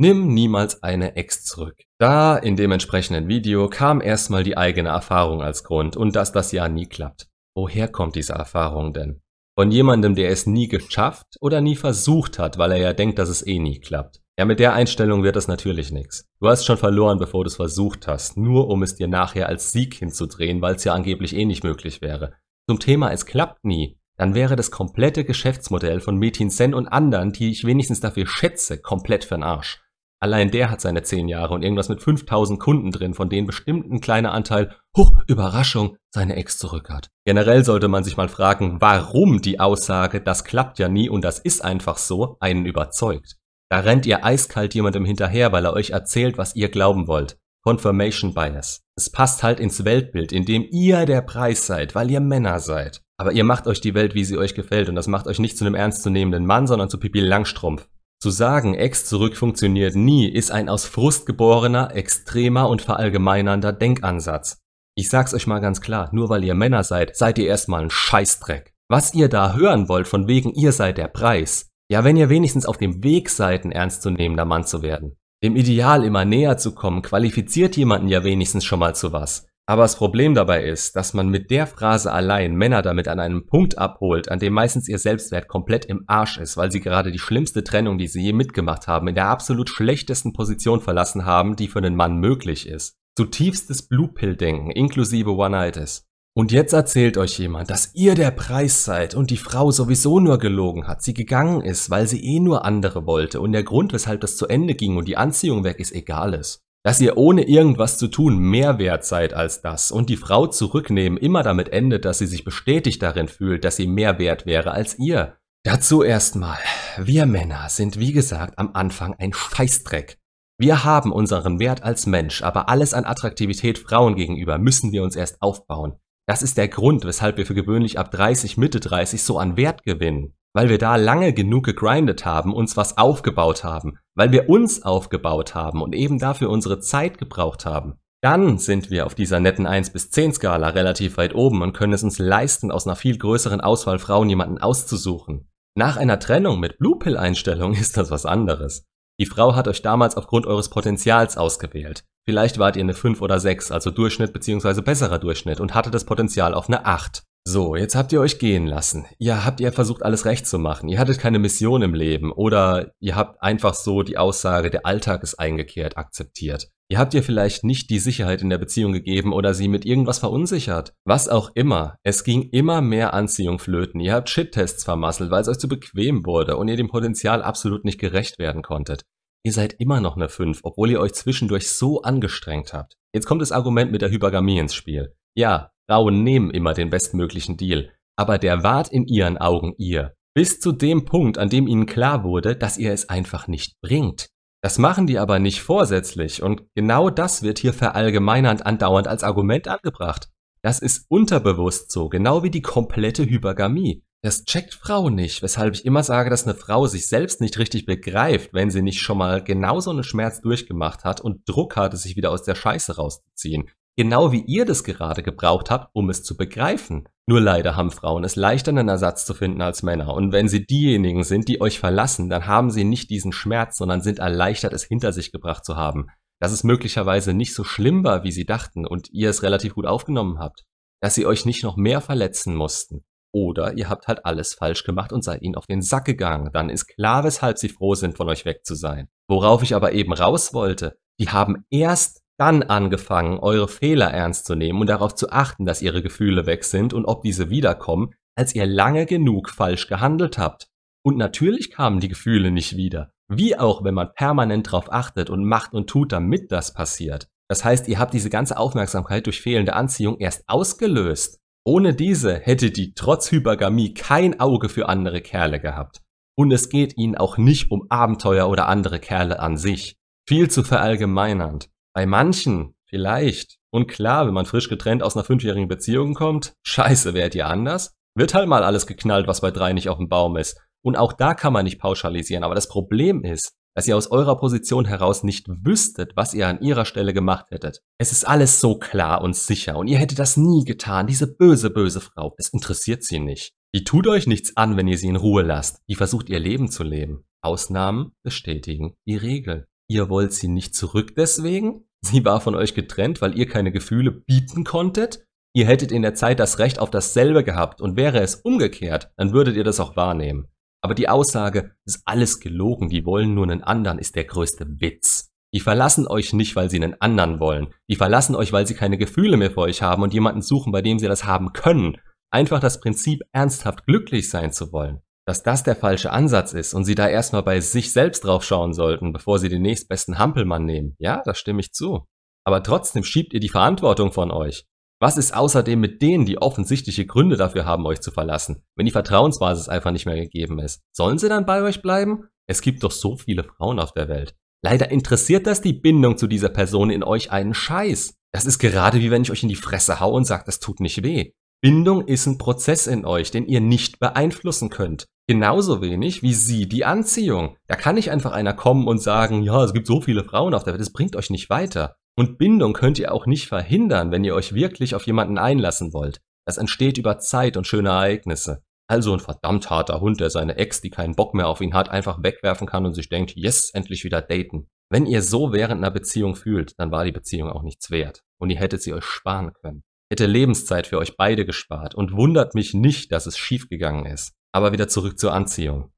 Nimm 0.02 0.32
niemals 0.32 0.82
eine 0.82 1.16
Ex 1.16 1.44
zurück. 1.44 1.76
Da, 1.98 2.38
in 2.38 2.56
dem 2.56 2.72
entsprechenden 2.72 3.28
Video, 3.28 3.68
kam 3.68 4.00
erstmal 4.00 4.42
die 4.42 4.56
eigene 4.56 4.88
Erfahrung 4.88 5.42
als 5.42 5.62
Grund 5.62 5.94
und 5.94 6.16
dass 6.16 6.32
das 6.32 6.52
ja 6.52 6.70
nie 6.70 6.86
klappt. 6.86 7.28
Woher 7.54 7.86
kommt 7.86 8.14
diese 8.14 8.32
Erfahrung 8.32 8.94
denn? 8.94 9.20
Von 9.58 9.70
jemandem, 9.70 10.14
der 10.14 10.30
es 10.30 10.46
nie 10.46 10.68
geschafft 10.68 11.36
oder 11.42 11.60
nie 11.60 11.76
versucht 11.76 12.38
hat, 12.38 12.56
weil 12.56 12.72
er 12.72 12.78
ja 12.78 12.92
denkt, 12.94 13.18
dass 13.18 13.28
es 13.28 13.46
eh 13.46 13.58
nie 13.58 13.78
klappt. 13.78 14.22
Ja, 14.38 14.46
mit 14.46 14.58
der 14.58 14.72
Einstellung 14.72 15.22
wird 15.22 15.36
das 15.36 15.48
natürlich 15.48 15.92
nichts. 15.92 16.24
Du 16.40 16.48
hast 16.48 16.64
schon 16.64 16.78
verloren, 16.78 17.18
bevor 17.18 17.44
du 17.44 17.48
es 17.48 17.56
versucht 17.56 18.06
hast, 18.06 18.38
nur 18.38 18.68
um 18.68 18.82
es 18.82 18.94
dir 18.94 19.06
nachher 19.06 19.50
als 19.50 19.70
Sieg 19.70 19.92
hinzudrehen, 19.92 20.62
weil 20.62 20.76
es 20.76 20.84
ja 20.84 20.94
angeblich 20.94 21.36
eh 21.36 21.44
nicht 21.44 21.62
möglich 21.62 22.00
wäre. 22.00 22.32
Zum 22.70 22.80
Thema 22.80 23.12
es 23.12 23.26
klappt 23.26 23.66
nie, 23.66 23.98
dann 24.16 24.34
wäre 24.34 24.56
das 24.56 24.70
komplette 24.70 25.26
Geschäftsmodell 25.26 26.00
von 26.00 26.16
Metin 26.16 26.48
Sen 26.48 26.72
und 26.72 26.88
anderen, 26.88 27.32
die 27.32 27.50
ich 27.50 27.64
wenigstens 27.64 28.00
dafür 28.00 28.26
schätze, 28.26 28.80
komplett 28.80 29.26
für'n 29.26 29.44
Arsch. 29.44 29.82
Allein 30.22 30.50
der 30.50 30.70
hat 30.70 30.82
seine 30.82 31.02
10 31.02 31.28
Jahre 31.28 31.54
und 31.54 31.62
irgendwas 31.62 31.88
mit 31.88 32.02
5000 32.02 32.60
Kunden 32.60 32.90
drin, 32.90 33.14
von 33.14 33.30
denen 33.30 33.46
bestimmt 33.46 33.90
ein 33.90 34.02
kleiner 34.02 34.32
Anteil, 34.32 34.76
huch, 34.94 35.12
Überraschung, 35.26 35.96
seine 36.10 36.36
Ex 36.36 36.58
zurück 36.58 36.90
hat. 36.90 37.08
Generell 37.24 37.64
sollte 37.64 37.88
man 37.88 38.04
sich 38.04 38.18
mal 38.18 38.28
fragen, 38.28 38.76
warum 38.80 39.40
die 39.40 39.60
Aussage, 39.60 40.20
das 40.20 40.44
klappt 40.44 40.78
ja 40.78 40.90
nie 40.90 41.08
und 41.08 41.24
das 41.24 41.38
ist 41.38 41.64
einfach 41.64 41.96
so, 41.96 42.36
einen 42.38 42.66
überzeugt. 42.66 43.36
Da 43.70 43.80
rennt 43.80 44.04
ihr 44.04 44.24
eiskalt 44.24 44.74
jemandem 44.74 45.06
hinterher, 45.06 45.52
weil 45.52 45.64
er 45.64 45.72
euch 45.72 45.90
erzählt, 45.90 46.36
was 46.36 46.54
ihr 46.54 46.68
glauben 46.68 47.06
wollt. 47.06 47.38
Confirmation 47.62 48.34
Bias. 48.34 48.82
Es 48.96 49.10
passt 49.10 49.42
halt 49.42 49.60
ins 49.60 49.84
Weltbild, 49.84 50.32
in 50.32 50.44
dem 50.44 50.66
ihr 50.70 51.06
der 51.06 51.22
Preis 51.22 51.66
seid, 51.66 51.94
weil 51.94 52.10
ihr 52.10 52.20
Männer 52.20 52.58
seid. 52.60 53.00
Aber 53.16 53.32
ihr 53.32 53.44
macht 53.44 53.66
euch 53.66 53.80
die 53.80 53.94
Welt, 53.94 54.14
wie 54.14 54.24
sie 54.24 54.36
euch 54.36 54.54
gefällt 54.54 54.88
und 54.88 54.96
das 54.96 55.08
macht 55.08 55.26
euch 55.26 55.38
nicht 55.38 55.56
zu 55.56 55.64
einem 55.64 55.74
ernstzunehmenden 55.74 56.46
Mann, 56.46 56.66
sondern 56.66 56.90
zu 56.90 56.98
Pipi 56.98 57.20
Langstrumpf. 57.20 57.86
Zu 58.22 58.28
sagen, 58.28 58.74
Ex 58.74 59.06
zurück 59.06 59.34
funktioniert 59.34 59.96
nie, 59.96 60.28
ist 60.28 60.50
ein 60.50 60.68
aus 60.68 60.84
Frust 60.84 61.24
geborener, 61.24 61.96
extremer 61.96 62.68
und 62.68 62.82
verallgemeinernder 62.82 63.72
Denkansatz. 63.72 64.58
Ich 64.94 65.08
sag's 65.08 65.32
euch 65.32 65.46
mal 65.46 65.60
ganz 65.60 65.80
klar, 65.80 66.10
nur 66.12 66.28
weil 66.28 66.44
ihr 66.44 66.54
Männer 66.54 66.84
seid, 66.84 67.16
seid 67.16 67.38
ihr 67.38 67.46
erstmal 67.46 67.82
ein 67.82 67.90
Scheißdreck. 67.90 68.74
Was 68.90 69.14
ihr 69.14 69.30
da 69.30 69.54
hören 69.54 69.88
wollt, 69.88 70.06
von 70.06 70.28
wegen 70.28 70.52
ihr 70.52 70.72
seid 70.72 70.98
der 70.98 71.08
Preis. 71.08 71.70
Ja, 71.90 72.04
wenn 72.04 72.18
ihr 72.18 72.28
wenigstens 72.28 72.66
auf 72.66 72.76
dem 72.76 73.02
Weg 73.02 73.30
seid, 73.30 73.64
ein 73.64 73.72
ernstzunehmender 73.72 74.44
Mann 74.44 74.64
zu 74.64 74.82
werden. 74.82 75.16
Dem 75.42 75.56
Ideal 75.56 76.04
immer 76.04 76.26
näher 76.26 76.58
zu 76.58 76.74
kommen, 76.74 77.00
qualifiziert 77.00 77.78
jemanden 77.78 78.08
ja 78.08 78.22
wenigstens 78.22 78.66
schon 78.66 78.80
mal 78.80 78.94
zu 78.94 79.12
was. 79.14 79.46
Aber 79.70 79.82
das 79.82 79.94
Problem 79.94 80.34
dabei 80.34 80.64
ist, 80.64 80.96
dass 80.96 81.14
man 81.14 81.28
mit 81.28 81.50
der 81.52 81.64
Phrase 81.64 82.12
allein 82.12 82.56
Männer 82.56 82.82
damit 82.82 83.06
an 83.06 83.20
einem 83.20 83.46
Punkt 83.46 83.78
abholt, 83.78 84.28
an 84.28 84.40
dem 84.40 84.52
meistens 84.52 84.88
ihr 84.88 84.98
Selbstwert 84.98 85.46
komplett 85.46 85.84
im 85.84 86.02
Arsch 86.08 86.38
ist, 86.38 86.56
weil 86.56 86.72
sie 86.72 86.80
gerade 86.80 87.12
die 87.12 87.20
schlimmste 87.20 87.62
Trennung, 87.62 87.96
die 87.96 88.08
sie 88.08 88.20
je 88.20 88.32
mitgemacht 88.32 88.88
haben, 88.88 89.06
in 89.06 89.14
der 89.14 89.28
absolut 89.28 89.70
schlechtesten 89.70 90.32
Position 90.32 90.80
verlassen 90.80 91.24
haben, 91.24 91.54
die 91.54 91.68
für 91.68 91.78
einen 91.78 91.94
Mann 91.94 92.16
möglich 92.16 92.68
ist. 92.68 92.96
Zutiefstes 93.16 93.82
Blue 93.82 94.08
Pill 94.08 94.34
Denken, 94.34 94.72
inklusive 94.72 95.30
One-Nights. 95.30 96.04
Und 96.34 96.50
jetzt 96.50 96.72
erzählt 96.72 97.16
euch 97.16 97.38
jemand, 97.38 97.70
dass 97.70 97.94
ihr 97.94 98.16
der 98.16 98.32
Preis 98.32 98.84
seid 98.84 99.14
und 99.14 99.30
die 99.30 99.36
Frau 99.36 99.70
sowieso 99.70 100.18
nur 100.18 100.38
gelogen 100.38 100.88
hat, 100.88 101.02
sie 101.02 101.14
gegangen 101.14 101.60
ist, 101.60 101.90
weil 101.90 102.08
sie 102.08 102.24
eh 102.24 102.40
nur 102.40 102.64
andere 102.64 103.06
wollte 103.06 103.40
und 103.40 103.52
der 103.52 103.62
Grund, 103.62 103.92
weshalb 103.92 104.20
das 104.20 104.36
zu 104.36 104.48
Ende 104.48 104.74
ging 104.74 104.96
und 104.96 105.06
die 105.06 105.16
Anziehung 105.16 105.62
weg 105.62 105.78
ist, 105.78 105.92
egal 105.92 106.34
ist 106.34 106.64
dass 106.82 107.00
ihr 107.00 107.16
ohne 107.16 107.46
irgendwas 107.46 107.98
zu 107.98 108.08
tun 108.08 108.38
mehr 108.38 108.78
wert 108.78 109.04
seid 109.04 109.34
als 109.34 109.60
das 109.60 109.90
und 109.90 110.08
die 110.08 110.16
Frau 110.16 110.46
zurücknehmen 110.46 111.18
immer 111.18 111.42
damit 111.42 111.68
endet, 111.70 112.04
dass 112.04 112.18
sie 112.18 112.26
sich 112.26 112.44
bestätigt 112.44 113.02
darin 113.02 113.28
fühlt, 113.28 113.64
dass 113.64 113.76
sie 113.76 113.86
mehr 113.86 114.18
wert 114.18 114.46
wäre 114.46 114.72
als 114.72 114.98
ihr. 114.98 115.36
Dazu 115.62 116.02
erstmal, 116.02 116.58
wir 116.96 117.26
Männer 117.26 117.68
sind 117.68 117.98
wie 117.98 118.12
gesagt 118.12 118.58
am 118.58 118.70
Anfang 118.72 119.14
ein 119.18 119.32
Scheißdreck. 119.34 120.18
Wir 120.58 120.84
haben 120.84 121.12
unseren 121.12 121.58
Wert 121.58 121.82
als 121.82 122.06
Mensch, 122.06 122.42
aber 122.42 122.68
alles 122.68 122.94
an 122.94 123.04
Attraktivität 123.04 123.78
Frauen 123.78 124.14
gegenüber 124.14 124.58
müssen 124.58 124.92
wir 124.92 125.02
uns 125.02 125.16
erst 125.16 125.42
aufbauen. 125.42 125.94
Das 126.26 126.42
ist 126.42 126.56
der 126.56 126.68
Grund, 126.68 127.04
weshalb 127.04 127.36
wir 127.36 127.46
für 127.46 127.54
gewöhnlich 127.54 127.98
ab 127.98 128.10
30, 128.10 128.56
Mitte 128.56 128.80
30 128.80 129.22
so 129.22 129.38
an 129.38 129.56
Wert 129.56 129.82
gewinnen 129.84 130.34
weil 130.52 130.68
wir 130.68 130.78
da 130.78 130.96
lange 130.96 131.32
genug 131.32 131.64
gegrindet 131.64 132.24
haben, 132.24 132.52
uns 132.52 132.76
was 132.76 132.98
aufgebaut 132.98 133.64
haben, 133.64 133.98
weil 134.14 134.32
wir 134.32 134.48
uns 134.48 134.82
aufgebaut 134.82 135.54
haben 135.54 135.82
und 135.82 135.94
eben 135.94 136.18
dafür 136.18 136.50
unsere 136.50 136.80
Zeit 136.80 137.18
gebraucht 137.18 137.66
haben. 137.66 137.98
Dann 138.22 138.58
sind 138.58 138.90
wir 138.90 139.06
auf 139.06 139.14
dieser 139.14 139.40
netten 139.40 139.66
1 139.66 139.90
bis 139.90 140.10
10 140.10 140.34
Skala 140.34 140.68
relativ 140.68 141.16
weit 141.16 141.34
oben 141.34 141.62
und 141.62 141.72
können 141.72 141.94
es 141.94 142.02
uns 142.02 142.18
leisten, 142.18 142.70
aus 142.70 142.86
einer 142.86 142.96
viel 142.96 143.16
größeren 143.16 143.62
Auswahl 143.62 143.98
Frauen 143.98 144.28
jemanden 144.28 144.58
auszusuchen. 144.58 145.48
Nach 145.74 145.96
einer 145.96 146.18
Trennung 146.18 146.60
mit 146.60 146.78
Blue 146.78 146.98
Pill 146.98 147.16
Einstellung 147.16 147.72
ist 147.74 147.96
das 147.96 148.10
was 148.10 148.26
anderes. 148.26 148.84
Die 149.18 149.26
Frau 149.26 149.54
hat 149.54 149.68
euch 149.68 149.82
damals 149.82 150.16
aufgrund 150.16 150.46
eures 150.46 150.70
Potenzials 150.70 151.36
ausgewählt. 151.36 152.04
Vielleicht 152.26 152.58
wart 152.58 152.76
ihr 152.76 152.82
eine 152.82 152.94
5 152.94 153.22
oder 153.22 153.40
6, 153.40 153.70
also 153.70 153.90
Durchschnitt 153.90 154.32
bzw. 154.32 154.82
besserer 154.82 155.18
Durchschnitt 155.18 155.60
und 155.60 155.74
hatte 155.74 155.90
das 155.90 156.04
Potenzial 156.04 156.54
auf 156.54 156.68
eine 156.68 156.84
8. 156.84 157.22
So, 157.46 157.74
jetzt 157.74 157.94
habt 157.94 158.12
ihr 158.12 158.20
euch 158.20 158.38
gehen 158.38 158.66
lassen. 158.66 159.06
Ihr 159.18 159.44
habt 159.44 159.60
ihr 159.60 159.72
versucht, 159.72 160.02
alles 160.02 160.26
recht 160.26 160.46
zu 160.46 160.58
machen. 160.58 160.88
Ihr 160.88 160.98
hattet 160.98 161.18
keine 161.18 161.38
Mission 161.38 161.80
im 161.82 161.94
Leben 161.94 162.32
oder 162.32 162.92
ihr 163.00 163.16
habt 163.16 163.42
einfach 163.42 163.74
so 163.74 164.02
die 164.02 164.18
Aussage, 164.18 164.70
der 164.70 164.84
Alltag 164.84 165.22
ist 165.22 165.36
eingekehrt, 165.36 165.96
akzeptiert. 165.96 166.70
Ihr 166.90 166.98
habt 166.98 167.14
ihr 167.14 167.22
vielleicht 167.22 167.64
nicht 167.64 167.88
die 167.88 168.00
Sicherheit 168.00 168.42
in 168.42 168.50
der 168.50 168.58
Beziehung 168.58 168.92
gegeben 168.92 169.32
oder 169.32 169.54
sie 169.54 169.68
mit 169.68 169.86
irgendwas 169.86 170.18
verunsichert. 170.18 170.92
Was 171.04 171.28
auch 171.28 171.50
immer. 171.54 171.96
Es 172.02 172.24
ging 172.24 172.50
immer 172.50 172.82
mehr 172.82 173.14
Anziehung 173.14 173.58
flöten. 173.58 174.00
Ihr 174.00 174.12
habt 174.12 174.28
Shit-Tests 174.28 174.84
vermasselt, 174.84 175.30
weil 175.30 175.40
es 175.40 175.48
euch 175.48 175.58
zu 175.58 175.68
bequem 175.68 176.26
wurde 176.26 176.56
und 176.56 176.68
ihr 176.68 176.76
dem 176.76 176.88
Potenzial 176.88 177.42
absolut 177.42 177.84
nicht 177.84 178.00
gerecht 178.00 178.38
werden 178.38 178.62
konntet. 178.62 179.04
Ihr 179.44 179.52
seid 179.52 179.74
immer 179.78 180.00
noch 180.00 180.16
eine 180.16 180.28
5, 180.28 180.60
obwohl 180.64 180.90
ihr 180.90 181.00
euch 181.00 181.14
zwischendurch 181.14 181.70
so 181.70 182.02
angestrengt 182.02 182.74
habt. 182.74 182.96
Jetzt 183.14 183.26
kommt 183.26 183.40
das 183.40 183.52
Argument 183.52 183.92
mit 183.92 184.02
der 184.02 184.10
Hypergamie 184.10 184.58
ins 184.58 184.74
Spiel. 184.74 185.14
Ja, 185.34 185.70
Frauen 185.90 186.22
nehmen 186.22 186.50
immer 186.50 186.72
den 186.72 186.88
bestmöglichen 186.88 187.56
Deal, 187.56 187.90
aber 188.16 188.38
der 188.38 188.62
ward 188.62 188.92
in 188.92 189.08
ihren 189.08 189.38
Augen 189.38 189.74
ihr. 189.76 190.14
Bis 190.36 190.60
zu 190.60 190.70
dem 190.70 191.04
Punkt, 191.04 191.36
an 191.36 191.48
dem 191.48 191.66
ihnen 191.66 191.86
klar 191.86 192.22
wurde, 192.22 192.54
dass 192.54 192.78
ihr 192.78 192.92
es 192.92 193.08
einfach 193.08 193.48
nicht 193.48 193.74
bringt. 193.82 194.28
Das 194.62 194.78
machen 194.78 195.08
die 195.08 195.18
aber 195.18 195.40
nicht 195.40 195.62
vorsätzlich 195.62 196.44
und 196.44 196.62
genau 196.76 197.10
das 197.10 197.42
wird 197.42 197.58
hier 197.58 197.72
verallgemeinernd 197.72 198.64
andauernd 198.64 199.08
als 199.08 199.24
Argument 199.24 199.66
angebracht. 199.66 200.28
Das 200.62 200.78
ist 200.78 201.06
unterbewusst 201.08 201.90
so, 201.90 202.08
genau 202.08 202.44
wie 202.44 202.50
die 202.50 202.62
komplette 202.62 203.28
Hypergamie. 203.28 204.04
Das 204.22 204.44
checkt 204.44 204.74
Frau 204.74 205.08
nicht, 205.08 205.42
weshalb 205.42 205.74
ich 205.74 205.84
immer 205.84 206.04
sage, 206.04 206.30
dass 206.30 206.44
eine 206.44 206.54
Frau 206.54 206.86
sich 206.86 207.08
selbst 207.08 207.40
nicht 207.40 207.58
richtig 207.58 207.84
begreift, 207.84 208.54
wenn 208.54 208.70
sie 208.70 208.82
nicht 208.82 209.00
schon 209.00 209.18
mal 209.18 209.42
genauso 209.42 209.90
einen 209.90 210.04
Schmerz 210.04 210.40
durchgemacht 210.40 211.02
hat 211.02 211.20
und 211.20 211.48
Druck 211.48 211.76
hatte, 211.76 211.96
sich 211.96 212.14
wieder 212.14 212.30
aus 212.30 212.44
der 212.44 212.54
Scheiße 212.54 212.94
rauszuziehen. 212.94 213.68
Genau 214.00 214.32
wie 214.32 214.42
ihr 214.46 214.64
das 214.64 214.82
gerade 214.82 215.22
gebraucht 215.22 215.70
habt, 215.70 215.90
um 215.92 216.08
es 216.08 216.22
zu 216.22 216.34
begreifen. 216.34 217.06
Nur 217.26 217.38
leider 217.38 217.76
haben 217.76 217.90
Frauen 217.90 218.24
es 218.24 218.34
leichter, 218.34 218.70
einen 218.70 218.88
Ersatz 218.88 219.26
zu 219.26 219.34
finden 219.34 219.60
als 219.60 219.82
Männer. 219.82 220.14
Und 220.14 220.32
wenn 220.32 220.48
sie 220.48 220.64
diejenigen 220.64 221.22
sind, 221.22 221.48
die 221.48 221.60
euch 221.60 221.78
verlassen, 221.78 222.30
dann 222.30 222.46
haben 222.46 222.70
sie 222.70 222.84
nicht 222.84 223.10
diesen 223.10 223.30
Schmerz, 223.30 223.76
sondern 223.76 224.00
sind 224.00 224.18
erleichtert, 224.18 224.72
es 224.72 224.84
hinter 224.84 225.12
sich 225.12 225.32
gebracht 225.32 225.66
zu 225.66 225.76
haben. 225.76 226.06
Dass 226.38 226.50
es 226.50 226.64
möglicherweise 226.64 227.34
nicht 227.34 227.54
so 227.54 227.62
schlimm 227.62 228.02
war, 228.02 228.24
wie 228.24 228.32
sie 228.32 228.46
dachten 228.46 228.86
und 228.86 229.10
ihr 229.10 229.28
es 229.28 229.42
relativ 229.42 229.74
gut 229.74 229.84
aufgenommen 229.84 230.38
habt. 230.38 230.64
Dass 231.02 231.14
sie 231.14 231.26
euch 231.26 231.44
nicht 231.44 231.62
noch 231.62 231.76
mehr 231.76 232.00
verletzen 232.00 232.54
mussten. 232.54 233.04
Oder 233.34 233.76
ihr 233.76 233.90
habt 233.90 234.08
halt 234.08 234.24
alles 234.24 234.54
falsch 234.54 234.84
gemacht 234.84 235.12
und 235.12 235.22
seid 235.22 235.42
ihnen 235.42 235.56
auf 235.56 235.66
den 235.66 235.82
Sack 235.82 236.06
gegangen. 236.06 236.48
Dann 236.54 236.70
ist 236.70 236.86
klar, 236.86 237.22
weshalb 237.22 237.58
sie 237.58 237.68
froh 237.68 237.94
sind, 237.94 238.16
von 238.16 238.30
euch 238.30 238.46
weg 238.46 238.64
zu 238.64 238.74
sein. 238.74 239.10
Worauf 239.28 239.62
ich 239.62 239.74
aber 239.74 239.92
eben 239.92 240.14
raus 240.14 240.54
wollte, 240.54 240.98
die 241.18 241.28
haben 241.28 241.66
erst 241.68 242.22
dann 242.40 242.62
angefangen, 242.62 243.38
eure 243.38 243.68
Fehler 243.68 244.10
ernst 244.12 244.46
zu 244.46 244.54
nehmen 244.54 244.80
und 244.80 244.86
darauf 244.86 245.14
zu 245.14 245.30
achten, 245.30 245.66
dass 245.66 245.82
ihre 245.82 246.02
Gefühle 246.02 246.46
weg 246.46 246.64
sind 246.64 246.94
und 246.94 247.04
ob 247.04 247.22
diese 247.22 247.50
wiederkommen, 247.50 248.14
als 248.34 248.54
ihr 248.54 248.64
lange 248.64 249.04
genug 249.04 249.50
falsch 249.50 249.88
gehandelt 249.88 250.38
habt. 250.38 250.68
Und 251.04 251.18
natürlich 251.18 251.70
kamen 251.70 252.00
die 252.00 252.08
Gefühle 252.08 252.50
nicht 252.50 252.76
wieder. 252.76 253.12
Wie 253.28 253.58
auch, 253.58 253.84
wenn 253.84 253.94
man 253.94 254.14
permanent 254.14 254.68
darauf 254.68 254.90
achtet 254.90 255.28
und 255.28 255.44
macht 255.44 255.74
und 255.74 255.88
tut, 255.88 256.12
damit 256.12 256.50
das 256.50 256.72
passiert. 256.72 257.28
Das 257.48 257.64
heißt, 257.64 257.88
ihr 257.88 257.98
habt 257.98 258.14
diese 258.14 258.30
ganze 258.30 258.56
Aufmerksamkeit 258.56 259.26
durch 259.26 259.42
fehlende 259.42 259.74
Anziehung 259.74 260.18
erst 260.18 260.44
ausgelöst. 260.48 261.38
Ohne 261.66 261.94
diese 261.94 262.36
hätte 262.36 262.70
die 262.70 262.94
trotz 262.94 263.30
Hypergamie 263.30 263.92
kein 263.92 264.40
Auge 264.40 264.70
für 264.70 264.88
andere 264.88 265.20
Kerle 265.20 265.60
gehabt. 265.60 266.00
Und 266.38 266.52
es 266.52 266.70
geht 266.70 266.96
ihnen 266.96 267.16
auch 267.16 267.36
nicht 267.36 267.70
um 267.70 267.86
Abenteuer 267.90 268.48
oder 268.48 268.66
andere 268.66 268.98
Kerle 268.98 269.40
an 269.40 269.58
sich. 269.58 269.96
Viel 270.26 270.48
zu 270.48 270.62
verallgemeinernd. 270.64 271.68
Bei 271.94 272.06
manchen 272.06 272.74
vielleicht. 272.84 273.58
Und 273.70 273.86
klar, 273.86 274.26
wenn 274.26 274.34
man 274.34 274.46
frisch 274.46 274.68
getrennt 274.68 275.02
aus 275.02 275.16
einer 275.16 275.24
fünfjährigen 275.24 275.68
Beziehung 275.68 276.14
kommt, 276.14 276.54
scheiße, 276.62 277.14
wärt 277.14 277.34
ihr 277.34 277.46
anders? 277.46 277.94
Wird 278.16 278.34
halt 278.34 278.48
mal 278.48 278.64
alles 278.64 278.86
geknallt, 278.86 279.26
was 279.26 279.40
bei 279.40 279.50
drei 279.50 279.72
nicht 279.72 279.88
auf 279.88 279.98
dem 279.98 280.08
Baum 280.08 280.36
ist. 280.36 280.60
Und 280.82 280.96
auch 280.96 281.12
da 281.12 281.34
kann 281.34 281.52
man 281.52 281.64
nicht 281.64 281.78
pauschalisieren. 281.78 282.42
Aber 282.42 282.54
das 282.54 282.68
Problem 282.68 283.22
ist, 283.22 283.52
dass 283.74 283.86
ihr 283.86 283.96
aus 283.96 284.10
eurer 284.10 284.36
Position 284.36 284.84
heraus 284.84 285.22
nicht 285.22 285.46
wüsstet, 285.48 286.12
was 286.16 286.34
ihr 286.34 286.48
an 286.48 286.60
ihrer 286.60 286.84
Stelle 286.84 287.12
gemacht 287.12 287.46
hättet. 287.50 287.80
Es 287.98 288.12
ist 288.12 288.26
alles 288.26 288.60
so 288.60 288.78
klar 288.78 289.22
und 289.22 289.36
sicher 289.36 289.76
und 289.76 289.86
ihr 289.86 289.98
hättet 289.98 290.18
das 290.18 290.36
nie 290.36 290.64
getan, 290.64 291.06
diese 291.06 291.32
böse, 291.32 291.70
böse 291.70 292.00
Frau. 292.00 292.34
Es 292.36 292.48
interessiert 292.48 293.04
sie 293.04 293.20
nicht. 293.20 293.54
Die 293.74 293.84
tut 293.84 294.08
euch 294.08 294.26
nichts 294.26 294.56
an, 294.56 294.76
wenn 294.76 294.88
ihr 294.88 294.98
sie 294.98 295.06
in 295.06 295.16
Ruhe 295.16 295.42
lasst. 295.42 295.80
Die 295.88 295.94
versucht 295.94 296.28
ihr 296.28 296.40
Leben 296.40 296.68
zu 296.68 296.82
leben. 296.82 297.24
Ausnahmen 297.42 298.12
bestätigen 298.24 298.96
die 299.06 299.16
Regel. 299.16 299.66
Ihr 299.90 300.08
wollt 300.08 300.32
sie 300.32 300.46
nicht 300.46 300.76
zurück 300.76 301.16
deswegen? 301.16 301.82
Sie 302.00 302.24
war 302.24 302.40
von 302.40 302.54
euch 302.54 302.74
getrennt, 302.74 303.20
weil 303.20 303.36
ihr 303.36 303.48
keine 303.48 303.72
Gefühle 303.72 304.12
bieten 304.12 304.62
konntet? 304.62 305.26
Ihr 305.52 305.66
hättet 305.66 305.90
in 305.90 306.02
der 306.02 306.14
Zeit 306.14 306.38
das 306.38 306.60
Recht 306.60 306.78
auf 306.78 306.92
dasselbe 306.92 307.42
gehabt 307.42 307.80
und 307.80 307.96
wäre 307.96 308.20
es 308.20 308.36
umgekehrt, 308.36 309.10
dann 309.16 309.32
würdet 309.32 309.56
ihr 309.56 309.64
das 309.64 309.80
auch 309.80 309.96
wahrnehmen. 309.96 310.46
Aber 310.80 310.94
die 310.94 311.08
Aussage, 311.08 311.74
ist 311.84 312.02
alles 312.04 312.38
gelogen, 312.38 312.88
die 312.88 313.04
wollen 313.04 313.34
nur 313.34 313.42
einen 313.42 313.64
anderen, 313.64 313.98
ist 313.98 314.14
der 314.14 314.26
größte 314.26 314.80
Witz. 314.80 315.32
Die 315.52 315.58
verlassen 315.58 316.06
euch 316.06 316.32
nicht, 316.32 316.54
weil 316.54 316.70
sie 316.70 316.80
einen 316.80 317.00
anderen 317.00 317.40
wollen. 317.40 317.74
Die 317.90 317.96
verlassen 317.96 318.36
euch, 318.36 318.52
weil 318.52 318.68
sie 318.68 318.74
keine 318.74 318.96
Gefühle 318.96 319.36
mehr 319.36 319.50
für 319.50 319.62
euch 319.62 319.82
haben 319.82 320.04
und 320.04 320.14
jemanden 320.14 320.42
suchen, 320.42 320.70
bei 320.70 320.82
dem 320.82 321.00
sie 321.00 321.08
das 321.08 321.24
haben 321.24 321.52
können. 321.52 321.96
Einfach 322.30 322.60
das 322.60 322.78
Prinzip, 322.78 323.22
ernsthaft 323.32 323.86
glücklich 323.86 324.30
sein 324.30 324.52
zu 324.52 324.72
wollen 324.72 325.00
dass 325.30 325.44
das 325.44 325.62
der 325.62 325.76
falsche 325.76 326.10
Ansatz 326.10 326.54
ist 326.54 326.74
und 326.74 326.84
sie 326.84 326.96
da 326.96 327.06
erstmal 327.06 327.44
bei 327.44 327.60
sich 327.60 327.92
selbst 327.92 328.24
drauf 328.24 328.42
schauen 328.42 328.74
sollten, 328.74 329.12
bevor 329.12 329.38
sie 329.38 329.48
den 329.48 329.62
nächstbesten 329.62 330.18
Hampelmann 330.18 330.64
nehmen. 330.64 330.96
Ja, 330.98 331.22
da 331.24 331.34
stimme 331.34 331.60
ich 331.60 331.72
zu. 331.72 332.04
Aber 332.44 332.64
trotzdem 332.64 333.04
schiebt 333.04 333.32
ihr 333.32 333.38
die 333.38 333.48
Verantwortung 333.48 334.10
von 334.10 334.32
euch. 334.32 334.66
Was 334.98 335.16
ist 335.16 335.32
außerdem 335.32 335.78
mit 335.78 336.02
denen, 336.02 336.26
die 336.26 336.38
offensichtliche 336.38 337.06
Gründe 337.06 337.36
dafür 337.36 337.64
haben, 337.64 337.86
euch 337.86 338.00
zu 338.00 338.10
verlassen, 338.10 338.64
wenn 338.74 338.86
die 338.86 338.92
Vertrauensbasis 338.92 339.68
einfach 339.68 339.92
nicht 339.92 340.04
mehr 340.04 340.16
gegeben 340.16 340.58
ist? 340.58 340.82
Sollen 340.90 341.18
sie 341.18 341.28
dann 341.28 341.46
bei 341.46 341.62
euch 341.62 341.80
bleiben? 341.80 342.24
Es 342.48 342.60
gibt 342.60 342.82
doch 342.82 342.90
so 342.90 343.16
viele 343.16 343.44
Frauen 343.44 343.78
auf 343.78 343.92
der 343.92 344.08
Welt. 344.08 344.34
Leider 344.64 344.90
interessiert 344.90 345.46
das 345.46 345.60
die 345.60 345.74
Bindung 345.74 346.18
zu 346.18 346.26
dieser 346.26 346.48
Person 346.48 346.90
in 346.90 347.04
euch 347.04 347.30
einen 347.30 347.54
Scheiß. 347.54 348.14
Das 348.32 348.46
ist 348.46 348.58
gerade 348.58 348.98
wie 348.98 349.12
wenn 349.12 349.22
ich 349.22 349.30
euch 349.30 349.44
in 349.44 349.48
die 349.48 349.54
Fresse 349.54 350.00
hau 350.00 350.10
und 350.10 350.24
sage, 350.24 350.42
das 350.44 350.58
tut 350.58 350.80
nicht 350.80 351.04
weh. 351.04 351.34
Bindung 351.62 352.06
ist 352.06 352.24
ein 352.26 352.38
Prozess 352.38 352.86
in 352.86 353.04
euch, 353.04 353.30
den 353.30 353.46
ihr 353.46 353.60
nicht 353.60 353.98
beeinflussen 353.98 354.70
könnt. 354.70 355.08
Genauso 355.30 355.80
wenig 355.80 356.24
wie 356.24 356.34
sie 356.34 356.68
die 356.68 356.84
Anziehung. 356.84 357.56
Da 357.68 357.76
kann 357.76 357.94
nicht 357.94 358.10
einfach 358.10 358.32
einer 358.32 358.52
kommen 358.52 358.88
und 358.88 359.00
sagen, 359.00 359.44
ja, 359.44 359.62
es 359.62 359.72
gibt 359.72 359.86
so 359.86 360.00
viele 360.00 360.24
Frauen 360.24 360.54
auf 360.54 360.64
der 360.64 360.72
Welt, 360.72 360.80
das 360.80 360.92
bringt 360.92 361.14
euch 361.14 361.30
nicht 361.30 361.48
weiter. 361.48 361.94
Und 362.18 362.36
Bindung 362.36 362.72
könnt 362.72 362.98
ihr 362.98 363.14
auch 363.14 363.26
nicht 363.26 363.46
verhindern, 363.46 364.10
wenn 364.10 364.24
ihr 364.24 364.34
euch 364.34 364.54
wirklich 364.54 364.96
auf 364.96 365.06
jemanden 365.06 365.38
einlassen 365.38 365.92
wollt. 365.92 366.20
Das 366.48 366.58
entsteht 366.58 366.98
über 366.98 367.20
Zeit 367.20 367.56
und 367.56 367.68
schöne 367.68 367.90
Ereignisse. 367.90 368.64
Also 368.88 369.12
ein 369.12 369.20
verdammt 369.20 369.70
harter 369.70 370.00
Hund, 370.00 370.18
der 370.18 370.30
seine 370.30 370.56
Ex, 370.56 370.80
die 370.80 370.90
keinen 370.90 371.14
Bock 371.14 371.32
mehr 371.32 371.46
auf 371.46 371.60
ihn 371.60 371.74
hat, 371.74 371.90
einfach 371.90 372.20
wegwerfen 372.24 372.66
kann 372.66 372.84
und 372.84 372.94
sich 372.94 373.08
denkt, 373.08 373.36
yes, 373.36 373.70
endlich 373.72 374.02
wieder 374.02 374.22
daten. 374.22 374.66
Wenn 374.90 375.06
ihr 375.06 375.22
so 375.22 375.52
während 375.52 375.78
einer 375.80 375.92
Beziehung 375.92 376.34
fühlt, 376.34 376.72
dann 376.80 376.90
war 376.90 377.04
die 377.04 377.12
Beziehung 377.12 377.50
auch 377.50 377.62
nichts 377.62 377.92
wert. 377.92 378.24
Und 378.40 378.50
ihr 378.50 378.58
hättet 378.58 378.82
sie 378.82 378.92
euch 378.92 379.04
sparen 379.04 379.52
können. 379.52 379.84
Hätte 380.10 380.26
Lebenszeit 380.26 380.88
für 380.88 380.98
euch 380.98 381.16
beide 381.16 381.46
gespart 381.46 381.94
und 381.94 382.16
wundert 382.16 382.56
mich 382.56 382.74
nicht, 382.74 383.12
dass 383.12 383.26
es 383.26 383.38
schiefgegangen 383.38 384.06
ist. 384.06 384.32
Aber 384.52 384.72
wieder 384.72 384.88
zurück 384.88 385.18
zur 385.18 385.32
Anziehung. 385.32 385.90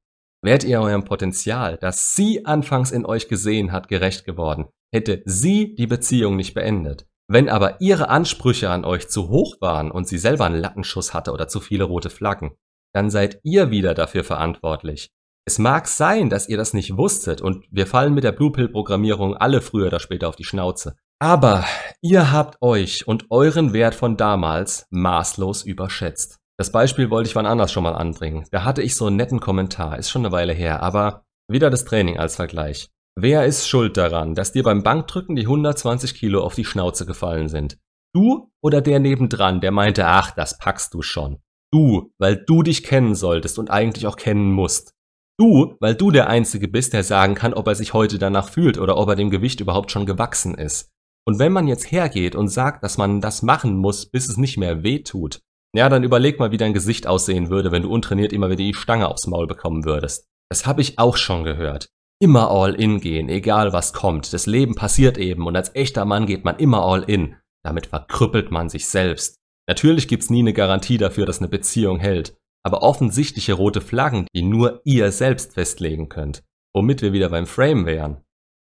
Wärt 0.43 0.63
ihr 0.63 0.81
eurem 0.81 1.05
Potenzial, 1.05 1.77
das 1.77 2.15
sie 2.15 2.45
anfangs 2.45 2.91
in 2.91 3.05
euch 3.05 3.29
gesehen 3.29 3.71
hat, 3.71 3.87
gerecht 3.87 4.25
geworden, 4.25 4.65
hätte 4.93 5.23
sie 5.25 5.73
die 5.75 5.87
Beziehung 5.87 6.35
nicht 6.35 6.53
beendet. 6.53 7.07
Wenn 7.29 7.49
aber 7.49 7.79
ihre 7.79 8.09
Ansprüche 8.09 8.69
an 8.69 8.83
euch 8.83 9.07
zu 9.07 9.29
hoch 9.29 9.55
waren 9.61 9.89
und 9.89 10.07
sie 10.07 10.17
selber 10.17 10.45
einen 10.45 10.59
Lattenschuss 10.59 11.13
hatte 11.13 11.31
oder 11.31 11.47
zu 11.47 11.61
viele 11.61 11.85
rote 11.85 12.09
Flaggen, 12.09 12.51
dann 12.93 13.09
seid 13.09 13.39
ihr 13.43 13.71
wieder 13.71 13.93
dafür 13.93 14.23
verantwortlich. 14.23 15.09
Es 15.45 15.59
mag 15.59 15.87
sein, 15.87 16.29
dass 16.29 16.47
ihr 16.47 16.57
das 16.57 16.73
nicht 16.73 16.97
wusstet 16.97 17.41
und 17.41 17.65
wir 17.71 17.87
fallen 17.87 18.13
mit 18.13 18.23
der 18.23 18.31
Blue 18.31 18.51
Pill 18.51 18.69
Programmierung 18.69 19.35
alle 19.35 19.61
früher 19.61 19.87
oder 19.87 19.99
später 19.99 20.29
auf 20.29 20.35
die 20.35 20.45
Schnauze. 20.45 20.95
Aber 21.19 21.65
ihr 22.01 22.31
habt 22.31 22.61
euch 22.61 23.07
und 23.07 23.25
euren 23.29 23.73
Wert 23.73 23.95
von 23.95 24.17
damals 24.17 24.87
maßlos 24.89 25.63
überschätzt. 25.63 26.39
Das 26.57 26.71
Beispiel 26.71 27.09
wollte 27.09 27.29
ich 27.29 27.35
wann 27.35 27.45
anders 27.45 27.71
schon 27.71 27.83
mal 27.83 27.95
anbringen. 27.95 28.45
Da 28.51 28.63
hatte 28.63 28.81
ich 28.81 28.95
so 28.95 29.07
einen 29.07 29.15
netten 29.15 29.39
Kommentar, 29.39 29.97
ist 29.97 30.09
schon 30.09 30.25
eine 30.25 30.31
Weile 30.31 30.53
her, 30.53 30.83
aber 30.83 31.25
wieder 31.49 31.69
das 31.69 31.85
Training 31.85 32.19
als 32.19 32.35
Vergleich. 32.35 32.89
Wer 33.15 33.45
ist 33.45 33.67
schuld 33.67 33.97
daran, 33.97 34.35
dass 34.35 34.51
dir 34.51 34.63
beim 34.63 34.83
Bankdrücken 34.83 35.35
die 35.35 35.43
120 35.43 36.15
Kilo 36.15 36.41
auf 36.43 36.55
die 36.55 36.65
Schnauze 36.65 37.05
gefallen 37.05 37.47
sind? 37.47 37.77
Du 38.15 38.51
oder 38.61 38.81
der 38.81 38.99
nebendran, 38.99 39.61
der 39.61 39.71
meinte, 39.71 40.05
ach, 40.05 40.31
das 40.31 40.57
packst 40.57 40.93
du 40.93 41.01
schon. 41.01 41.39
Du, 41.71 42.11
weil 42.19 42.35
du 42.35 42.61
dich 42.61 42.83
kennen 42.83 43.15
solltest 43.15 43.57
und 43.57 43.71
eigentlich 43.71 44.05
auch 44.05 44.15
kennen 44.15 44.51
musst. 44.51 44.93
Du, 45.39 45.75
weil 45.79 45.95
du 45.95 46.11
der 46.11 46.29
Einzige 46.29 46.67
bist, 46.67 46.93
der 46.93 47.03
sagen 47.03 47.33
kann, 47.33 47.55
ob 47.55 47.67
er 47.67 47.73
sich 47.73 47.93
heute 47.93 48.19
danach 48.19 48.49
fühlt 48.49 48.77
oder 48.77 48.97
ob 48.97 49.09
er 49.09 49.15
dem 49.15 49.31
Gewicht 49.31 49.59
überhaupt 49.59 49.91
schon 49.91 50.05
gewachsen 50.05 50.53
ist. 50.53 50.91
Und 51.25 51.39
wenn 51.39 51.51
man 51.51 51.67
jetzt 51.67 51.91
hergeht 51.91 52.35
und 52.35 52.49
sagt, 52.49 52.83
dass 52.83 52.99
man 52.99 53.21
das 53.21 53.41
machen 53.41 53.75
muss, 53.77 54.05
bis 54.05 54.29
es 54.29 54.37
nicht 54.37 54.57
mehr 54.57 54.83
weh 54.83 54.99
tut, 54.99 55.41
ja, 55.75 55.89
dann 55.89 56.03
überleg 56.03 56.39
mal, 56.39 56.51
wie 56.51 56.57
dein 56.57 56.73
Gesicht 56.73 57.07
aussehen 57.07 57.49
würde, 57.49 57.71
wenn 57.71 57.83
du 57.83 57.91
untrainiert 57.91 58.31
immer 58.31 58.49
wieder 58.49 58.63
die 58.63 58.73
Stange 58.73 59.07
aufs 59.07 59.27
Maul 59.27 59.47
bekommen 59.47 59.85
würdest. 59.85 60.27
Das 60.49 60.65
habe 60.67 60.81
ich 60.81 60.99
auch 60.99 61.17
schon 61.17 61.43
gehört. 61.43 61.89
Immer 62.21 62.51
all 62.51 62.75
in 62.75 62.99
gehen, 62.99 63.27
egal 63.27 63.73
was 63.73 63.91
kommt. 63.91 64.33
Das 64.33 64.45
Leben 64.45 64.75
passiert 64.75 65.17
eben 65.17 65.47
und 65.47 65.55
als 65.55 65.75
echter 65.75 66.05
Mann 66.05 66.25
geht 66.27 66.45
man 66.45 66.57
immer 66.57 66.83
all 66.83 67.03
in. 67.03 67.35
Damit 67.65 67.87
verkrüppelt 67.87 68.51
man 68.51 68.69
sich 68.69 68.87
selbst. 68.87 69.37
Natürlich 69.67 70.07
gibt's 70.07 70.29
nie 70.29 70.41
eine 70.41 70.53
Garantie 70.53 70.97
dafür, 70.97 71.25
dass 71.25 71.39
eine 71.39 71.47
Beziehung 71.47 71.97
hält, 71.97 72.37
aber 72.63 72.83
offensichtliche 72.83 73.53
rote 73.53 73.81
Flaggen, 73.81 74.27
die 74.35 74.43
nur 74.43 74.81
ihr 74.83 75.11
selbst 75.11 75.53
festlegen 75.53 76.07
könnt. 76.07 76.43
Womit 76.75 77.01
wir 77.01 77.13
wieder 77.13 77.29
beim 77.29 77.45
Frame 77.45 77.85
wären. 77.85 78.23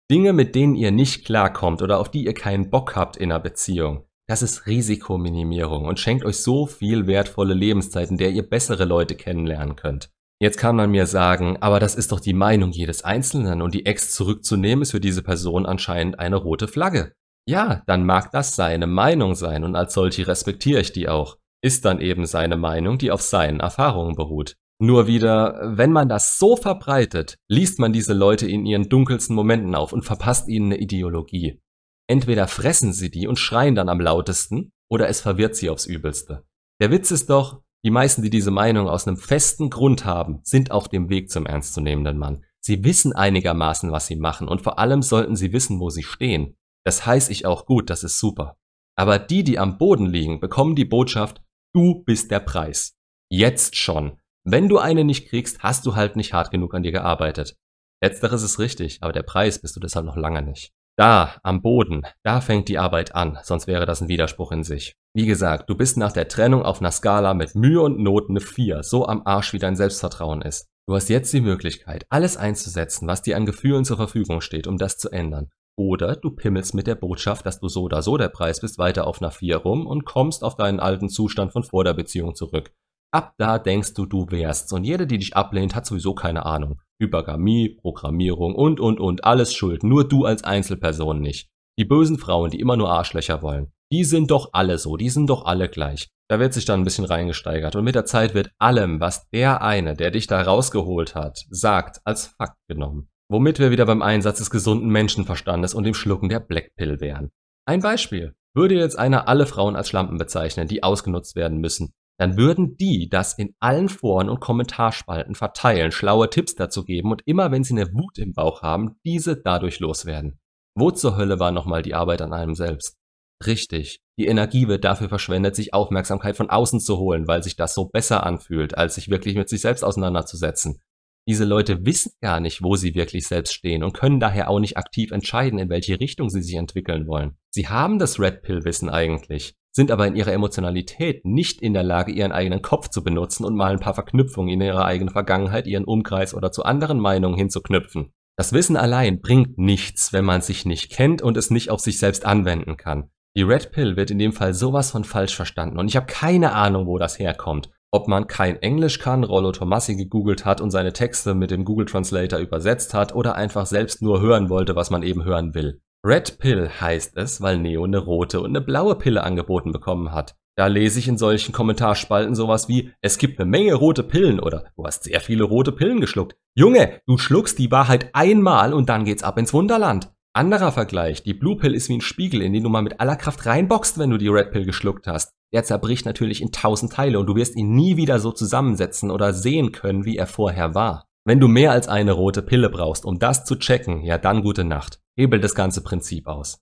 Dinge, 0.09 0.33
mit 0.33 0.55
denen 0.55 0.75
ihr 0.75 0.91
nicht 0.91 1.25
klarkommt 1.25 1.81
oder 1.81 1.99
auf 1.99 2.09
die 2.09 2.25
ihr 2.25 2.33
keinen 2.33 2.69
Bock 2.69 2.95
habt 2.95 3.17
in 3.17 3.31
einer 3.31 3.41
Beziehung. 3.41 4.06
Das 4.29 4.41
ist 4.41 4.67
Risikominimierung 4.67 5.85
und 5.85 5.99
schenkt 5.99 6.25
euch 6.25 6.37
so 6.37 6.67
viel 6.67 7.07
wertvolle 7.07 7.53
Lebenszeit, 7.53 8.11
in 8.11 8.17
der 8.17 8.31
ihr 8.31 8.47
bessere 8.47 8.83
Leute 8.83 9.15
kennenlernen 9.15 9.77
könnt. 9.77 10.09
Jetzt 10.39 10.57
kann 10.57 10.75
man 10.75 10.91
mir 10.91 11.07
sagen, 11.07 11.57
aber 11.61 11.79
das 11.79 11.95
ist 11.95 12.11
doch 12.11 12.19
die 12.19 12.33
Meinung 12.33 12.71
jedes 12.71 13.03
Einzelnen 13.03 13.61
und 13.61 13.73
die 13.73 13.85
Ex 13.85 14.11
zurückzunehmen 14.11 14.83
ist 14.83 14.91
für 14.91 14.99
diese 14.99 15.23
Person 15.23 15.65
anscheinend 15.65 16.19
eine 16.19 16.35
rote 16.35 16.67
Flagge. 16.67 17.13
Ja, 17.47 17.81
dann 17.87 18.05
mag 18.05 18.31
das 18.31 18.55
seine 18.55 18.85
Meinung 18.85 19.33
sein 19.33 19.63
und 19.63 19.75
als 19.75 19.93
solche 19.93 20.27
respektiere 20.27 20.81
ich 20.81 20.91
die 20.91 21.07
auch. 21.07 21.37
Ist 21.63 21.85
dann 21.85 22.01
eben 22.01 22.25
seine 22.25 22.57
Meinung, 22.57 22.97
die 22.97 23.09
auf 23.09 23.21
seinen 23.21 23.61
Erfahrungen 23.61 24.15
beruht. 24.15 24.55
Nur 24.79 25.07
wieder, 25.07 25.59
wenn 25.75 25.91
man 25.91 26.07
das 26.07 26.37
so 26.37 26.55
verbreitet, 26.55 27.37
liest 27.49 27.79
man 27.79 27.93
diese 27.93 28.13
Leute 28.13 28.45
in 28.47 28.65
ihren 28.65 28.89
dunkelsten 28.89 29.35
Momenten 29.35 29.73
auf 29.73 29.91
und 29.91 30.03
verpasst 30.03 30.49
ihnen 30.49 30.73
eine 30.73 30.81
Ideologie. 30.81 31.59
Entweder 32.09 32.47
fressen 32.47 32.93
sie 32.93 33.11
die 33.11 33.27
und 33.27 33.37
schreien 33.37 33.75
dann 33.75 33.89
am 33.89 33.99
lautesten, 33.99 34.71
oder 34.89 35.09
es 35.09 35.21
verwirrt 35.21 35.55
sie 35.55 35.69
aufs 35.69 35.85
Übelste. 35.85 36.45
Der 36.79 36.91
Witz 36.91 37.11
ist 37.11 37.29
doch, 37.29 37.61
die 37.83 37.91
meisten, 37.91 38.21
die 38.21 38.29
diese 38.29 38.51
Meinung 38.51 38.87
aus 38.87 39.07
einem 39.07 39.17
festen 39.17 39.69
Grund 39.69 40.05
haben, 40.05 40.39
sind 40.43 40.71
auf 40.71 40.87
dem 40.87 41.09
Weg 41.09 41.29
zum 41.29 41.45
ernstzunehmenden 41.45 42.17
Mann. 42.17 42.43
Sie 42.59 42.83
wissen 42.83 43.13
einigermaßen, 43.13 43.91
was 43.91 44.07
sie 44.07 44.15
machen 44.15 44.47
und 44.47 44.61
vor 44.61 44.79
allem 44.79 45.01
sollten 45.01 45.35
sie 45.35 45.53
wissen, 45.53 45.79
wo 45.79 45.89
sie 45.89 46.03
stehen. 46.03 46.57
Das 46.85 47.05
heiß 47.05 47.29
ich 47.29 47.45
auch 47.45 47.65
gut, 47.65 47.89
das 47.89 48.03
ist 48.03 48.19
super. 48.19 48.57
Aber 48.97 49.19
die, 49.19 49.43
die 49.43 49.59
am 49.59 49.77
Boden 49.77 50.05
liegen, 50.05 50.39
bekommen 50.39 50.75
die 50.75 50.85
Botschaft, 50.85 51.41
du 51.73 52.03
bist 52.03 52.31
der 52.31 52.39
Preis. 52.39 52.97
Jetzt 53.29 53.75
schon. 53.75 54.19
Wenn 54.43 54.69
du 54.69 54.79
eine 54.79 55.03
nicht 55.03 55.27
kriegst, 55.27 55.59
hast 55.59 55.85
du 55.85 55.95
halt 55.95 56.15
nicht 56.15 56.33
hart 56.33 56.51
genug 56.51 56.73
an 56.73 56.83
dir 56.83 56.91
gearbeitet. 56.91 57.57
Letzteres 58.01 58.43
ist 58.43 58.59
richtig, 58.59 58.99
aber 59.01 59.11
der 59.11 59.23
Preis 59.23 59.59
bist 59.59 59.75
du 59.75 59.79
deshalb 59.79 60.05
noch 60.05 60.15
lange 60.15 60.41
nicht. 60.41 60.73
Da, 60.99 61.35
am 61.43 61.61
Boden, 61.61 62.07
da 62.23 62.41
fängt 62.41 62.69
die 62.69 62.79
Arbeit 62.79 63.13
an, 63.13 63.37
sonst 63.43 63.67
wäre 63.67 63.85
das 63.85 64.01
ein 64.01 64.07
Widerspruch 64.07 64.51
in 64.51 64.63
sich. 64.63 64.95
Wie 65.13 65.27
gesagt, 65.27 65.69
du 65.69 65.77
bist 65.77 65.95
nach 65.95 66.11
der 66.11 66.27
Trennung 66.27 66.63
auf 66.63 66.79
einer 66.79 66.89
Skala 66.89 67.35
mit 67.35 67.53
Mühe 67.53 67.81
und 67.81 67.99
Not 67.99 68.29
eine 68.29 68.39
4, 68.39 68.81
so 68.81 69.05
am 69.05 69.21
Arsch 69.23 69.53
wie 69.53 69.59
dein 69.59 69.75
Selbstvertrauen 69.75 70.41
ist. 70.41 70.65
Du 70.87 70.95
hast 70.95 71.09
jetzt 71.09 71.31
die 71.33 71.41
Möglichkeit, 71.41 72.07
alles 72.09 72.35
einzusetzen, 72.35 73.07
was 73.07 73.21
dir 73.21 73.37
an 73.37 73.45
Gefühlen 73.45 73.85
zur 73.85 73.97
Verfügung 73.97 74.41
steht, 74.41 74.65
um 74.65 74.77
das 74.77 74.97
zu 74.97 75.11
ändern. 75.11 75.49
Oder 75.77 76.15
du 76.15 76.31
pimmelst 76.31 76.73
mit 76.73 76.87
der 76.87 76.95
Botschaft, 76.95 77.45
dass 77.45 77.59
du 77.59 77.67
so 77.67 77.83
oder 77.83 78.01
so 78.01 78.17
der 78.17 78.29
Preis 78.29 78.59
bist, 78.61 78.79
weiter 78.79 79.05
auf 79.05 79.21
einer 79.21 79.29
4 79.29 79.57
rum 79.57 79.85
und 79.85 80.03
kommst 80.03 80.43
auf 80.43 80.55
deinen 80.55 80.79
alten 80.79 81.09
Zustand 81.09 81.53
von 81.53 81.61
vor 81.61 81.83
der 81.83 81.93
Beziehung 81.93 82.33
zurück. 82.33 82.71
Ab 83.11 83.35
da 83.37 83.59
denkst 83.59 83.93
du, 83.93 84.07
du 84.07 84.31
wärst. 84.31 84.73
Und 84.73 84.83
jede, 84.83 85.05
die 85.05 85.19
dich 85.19 85.35
ablehnt, 85.35 85.75
hat 85.75 85.85
sowieso 85.85 86.15
keine 86.15 86.45
Ahnung. 86.45 86.81
Hypergamie, 86.99 87.69
Programmierung 87.69 88.55
und, 88.55 88.79
und, 88.79 88.99
und, 88.99 89.23
alles 89.23 89.53
schuld. 89.53 89.83
Nur 89.83 90.07
du 90.07 90.25
als 90.25 90.43
Einzelperson 90.43 91.21
nicht. 91.21 91.49
Die 91.79 91.85
bösen 91.85 92.17
Frauen, 92.17 92.49
die 92.49 92.59
immer 92.59 92.75
nur 92.75 92.89
Arschlöcher 92.89 93.41
wollen. 93.41 93.71
Die 93.91 94.03
sind 94.03 94.31
doch 94.31 94.49
alle 94.53 94.77
so, 94.77 94.97
die 94.97 95.09
sind 95.09 95.29
doch 95.29 95.45
alle 95.45 95.69
gleich. 95.69 96.09
Da 96.29 96.39
wird 96.39 96.53
sich 96.53 96.65
dann 96.65 96.81
ein 96.81 96.83
bisschen 96.83 97.05
reingesteigert 97.05 97.75
und 97.75 97.85
mit 97.85 97.95
der 97.95 98.05
Zeit 98.05 98.33
wird 98.33 98.51
allem, 98.57 98.99
was 98.99 99.29
der 99.29 99.61
eine, 99.61 99.93
der 99.93 100.11
dich 100.11 100.27
da 100.27 100.41
rausgeholt 100.41 101.15
hat, 101.15 101.45
sagt, 101.49 102.01
als 102.03 102.27
Fakt 102.27 102.57
genommen. 102.67 103.09
Womit 103.29 103.59
wir 103.59 103.71
wieder 103.71 103.85
beim 103.85 104.01
Einsatz 104.01 104.39
des 104.39 104.49
gesunden 104.49 104.89
Menschenverstandes 104.89 105.73
und 105.73 105.85
dem 105.85 105.93
Schlucken 105.93 106.29
der 106.29 106.39
Blackpill 106.39 106.99
wären. 106.99 107.29
Ein 107.65 107.81
Beispiel. 107.81 108.33
Würde 108.53 108.75
jetzt 108.75 108.97
einer 108.97 109.27
alle 109.27 109.45
Frauen 109.45 109.75
als 109.75 109.89
Schlampen 109.89 110.17
bezeichnen, 110.17 110.67
die 110.67 110.81
ausgenutzt 110.81 111.35
werden 111.35 111.59
müssen, 111.59 111.93
dann 112.17 112.37
würden 112.37 112.77
die 112.77 113.09
das 113.09 113.37
in 113.37 113.55
allen 113.59 113.89
Foren 113.89 114.29
und 114.29 114.39
Kommentarspalten 114.39 115.35
verteilen, 115.35 115.91
schlaue 115.91 116.29
Tipps 116.29 116.55
dazu 116.55 116.83
geben 116.83 117.11
und 117.11 117.21
immer 117.25 117.51
wenn 117.51 117.63
sie 117.63 117.73
eine 117.73 117.93
Wut 117.93 118.17
im 118.17 118.33
Bauch 118.33 118.61
haben, 118.61 118.95
diese 119.05 119.37
dadurch 119.37 119.79
loswerden. 119.79 120.39
Wo 120.75 120.91
zur 120.91 121.17
Hölle 121.17 121.39
war 121.39 121.51
nochmal 121.51 121.81
die 121.81 121.93
Arbeit 121.93 122.21
an 122.21 122.33
einem 122.33 122.55
selbst? 122.55 122.97
Richtig, 123.45 124.01
die 124.19 124.25
Energie 124.25 124.67
wird 124.67 124.83
dafür 124.83 125.09
verschwendet, 125.09 125.55
sich 125.55 125.73
Aufmerksamkeit 125.73 126.35
von 126.35 126.49
außen 126.49 126.79
zu 126.79 126.97
holen, 126.97 127.27
weil 127.27 127.43
sich 127.43 127.55
das 127.55 127.75
so 127.75 127.85
besser 127.85 128.25
anfühlt, 128.25 128.77
als 128.77 128.95
sich 128.95 129.09
wirklich 129.09 129.35
mit 129.35 129.47
sich 129.47 129.61
selbst 129.61 129.83
auseinanderzusetzen. 129.83 130.81
Diese 131.27 131.45
Leute 131.45 131.85
wissen 131.85 132.13
gar 132.21 132.39
nicht, 132.39 132.63
wo 132.63 132.77
sie 132.77 132.95
wirklich 132.95 133.27
selbst 133.27 133.53
stehen 133.53 133.83
und 133.83 133.93
können 133.93 134.19
daher 134.19 134.49
auch 134.49 134.59
nicht 134.59 134.77
aktiv 134.77 135.11
entscheiden, 135.11 135.59
in 135.59 135.69
welche 135.69 135.99
Richtung 135.99 136.29
sie 136.29 136.41
sich 136.41 136.55
entwickeln 136.55 137.05
wollen. 137.05 137.37
Sie 137.49 137.67
haben 137.67 137.99
das 137.99 138.19
Red 138.19 138.43
Pill 138.43 138.63
Wissen 138.63 138.89
eigentlich, 138.89 139.53
sind 139.77 139.91
aber 139.91 140.05
in 140.05 140.17
ihrer 140.17 140.33
Emotionalität 140.33 141.23
nicht 141.23 141.61
in 141.61 141.73
der 141.73 141.83
Lage, 141.83 142.11
ihren 142.11 142.33
eigenen 142.33 142.61
Kopf 142.61 142.89
zu 142.89 143.01
benutzen 143.01 143.45
und 143.45 143.55
mal 143.55 143.71
ein 143.71 143.79
paar 143.79 143.93
Verknüpfungen 143.93 144.51
in 144.51 144.59
ihrer 144.59 144.83
eigenen 144.83 145.13
Vergangenheit, 145.13 145.67
ihren 145.67 145.85
Umkreis 145.85 146.33
oder 146.33 146.51
zu 146.51 146.63
anderen 146.65 146.99
Meinungen 146.99 147.37
hinzuknüpfen. 147.37 148.11
Das 148.35 148.51
Wissen 148.51 148.75
allein 148.75 149.21
bringt 149.21 149.57
nichts, 149.57 150.11
wenn 150.11 150.25
man 150.25 150.41
sich 150.41 150.65
nicht 150.65 150.91
kennt 150.91 151.21
und 151.21 151.37
es 151.37 151.49
nicht 151.49 151.69
auf 151.69 151.79
sich 151.79 151.97
selbst 151.97 152.25
anwenden 152.25 152.75
kann. 152.75 153.09
Die 153.37 153.43
Red 153.43 153.71
Pill 153.71 153.95
wird 153.95 154.11
in 154.11 154.19
dem 154.19 154.33
Fall 154.33 154.53
sowas 154.53 154.91
von 154.91 155.05
falsch 155.05 155.35
verstanden 155.35 155.79
und 155.79 155.87
ich 155.87 155.95
habe 155.95 156.07
keine 156.07 156.51
Ahnung, 156.51 156.87
wo 156.87 156.97
das 156.97 157.19
herkommt 157.19 157.69
ob 157.91 158.07
man 158.07 158.27
kein 158.27 158.61
Englisch 158.61 158.99
kann, 158.99 159.23
Rollo 159.23 159.51
Tomassi 159.53 159.95
gegoogelt 159.95 160.45
hat 160.45 160.59
und 160.59 160.71
seine 160.71 160.91
Texte 160.91 161.33
mit 161.33 161.51
dem 161.51 161.63
Google 161.63 161.85
Translator 161.85 162.39
übersetzt 162.39 162.93
hat 162.93 163.15
oder 163.15 163.35
einfach 163.35 163.65
selbst 163.65 164.01
nur 164.01 164.21
hören 164.21 164.49
wollte, 164.49 164.75
was 164.75 164.89
man 164.89 165.03
eben 165.03 165.23
hören 165.23 165.53
will. 165.53 165.81
Red 166.09 166.39
Pill 166.39 166.69
heißt 166.69 167.17
es, 167.17 167.41
weil 167.41 167.57
Neo 167.57 167.83
eine 167.83 167.97
rote 167.97 168.39
und 168.39 168.51
eine 168.51 168.61
blaue 168.61 168.95
Pille 168.95 169.23
angeboten 169.23 169.73
bekommen 169.73 170.13
hat. 170.13 170.37
Da 170.55 170.67
lese 170.67 170.99
ich 170.99 171.09
in 171.09 171.17
solchen 171.17 171.51
Kommentarspalten 171.51 172.33
sowas 172.33 172.69
wie, 172.69 172.93
es 173.01 173.17
gibt 173.17 173.41
eine 173.41 173.49
Menge 173.49 173.73
rote 173.73 174.03
Pillen 174.03 174.39
oder 174.39 174.71
du 174.77 174.85
hast 174.85 175.03
sehr 175.03 175.19
viele 175.19 175.43
rote 175.43 175.73
Pillen 175.73 175.99
geschluckt. 175.99 176.37
Junge, 176.55 177.01
du 177.07 177.17
schluckst 177.17 177.59
die 177.59 177.71
Wahrheit 177.71 178.11
einmal 178.13 178.73
und 178.73 178.87
dann 178.87 179.03
geht's 179.03 179.21
ab 179.21 179.37
ins 179.37 179.53
Wunderland. 179.53 180.09
Anderer 180.31 180.71
Vergleich, 180.71 181.23
die 181.23 181.33
Blue 181.33 181.57
Pill 181.57 181.75
ist 181.75 181.89
wie 181.89 181.97
ein 181.97 182.01
Spiegel, 182.01 182.41
in 182.41 182.53
den 182.53 182.63
du 182.63 182.69
mal 182.69 182.83
mit 182.83 183.01
aller 183.01 183.17
Kraft 183.17 183.45
reinboxst, 183.45 183.99
wenn 183.99 184.09
du 184.09 184.17
die 184.17 184.29
Red 184.29 184.51
Pill 184.51 184.63
geschluckt 184.63 185.07
hast. 185.07 185.33
Der 185.53 185.65
zerbricht 185.65 186.05
natürlich 186.05 186.41
in 186.41 186.53
tausend 186.53 186.93
Teile 186.93 187.19
und 187.19 187.25
du 187.25 187.35
wirst 187.35 187.57
ihn 187.57 187.75
nie 187.75 187.97
wieder 187.97 188.19
so 188.19 188.31
zusammensetzen 188.31 189.11
oder 189.11 189.33
sehen 189.33 189.73
können, 189.73 190.05
wie 190.05 190.15
er 190.15 190.27
vorher 190.27 190.73
war. 190.73 191.03
Wenn 191.25 191.41
du 191.41 191.49
mehr 191.49 191.73
als 191.73 191.89
eine 191.89 192.13
rote 192.13 192.43
Pille 192.43 192.69
brauchst, 192.69 193.03
um 193.03 193.19
das 193.19 193.43
zu 193.43 193.57
checken, 193.57 194.03
ja 194.03 194.17
dann 194.17 194.41
gute 194.41 194.63
Nacht. 194.63 195.01
Hebel 195.17 195.39
das 195.39 195.55
ganze 195.55 195.81
Prinzip 195.81 196.27
aus. 196.27 196.61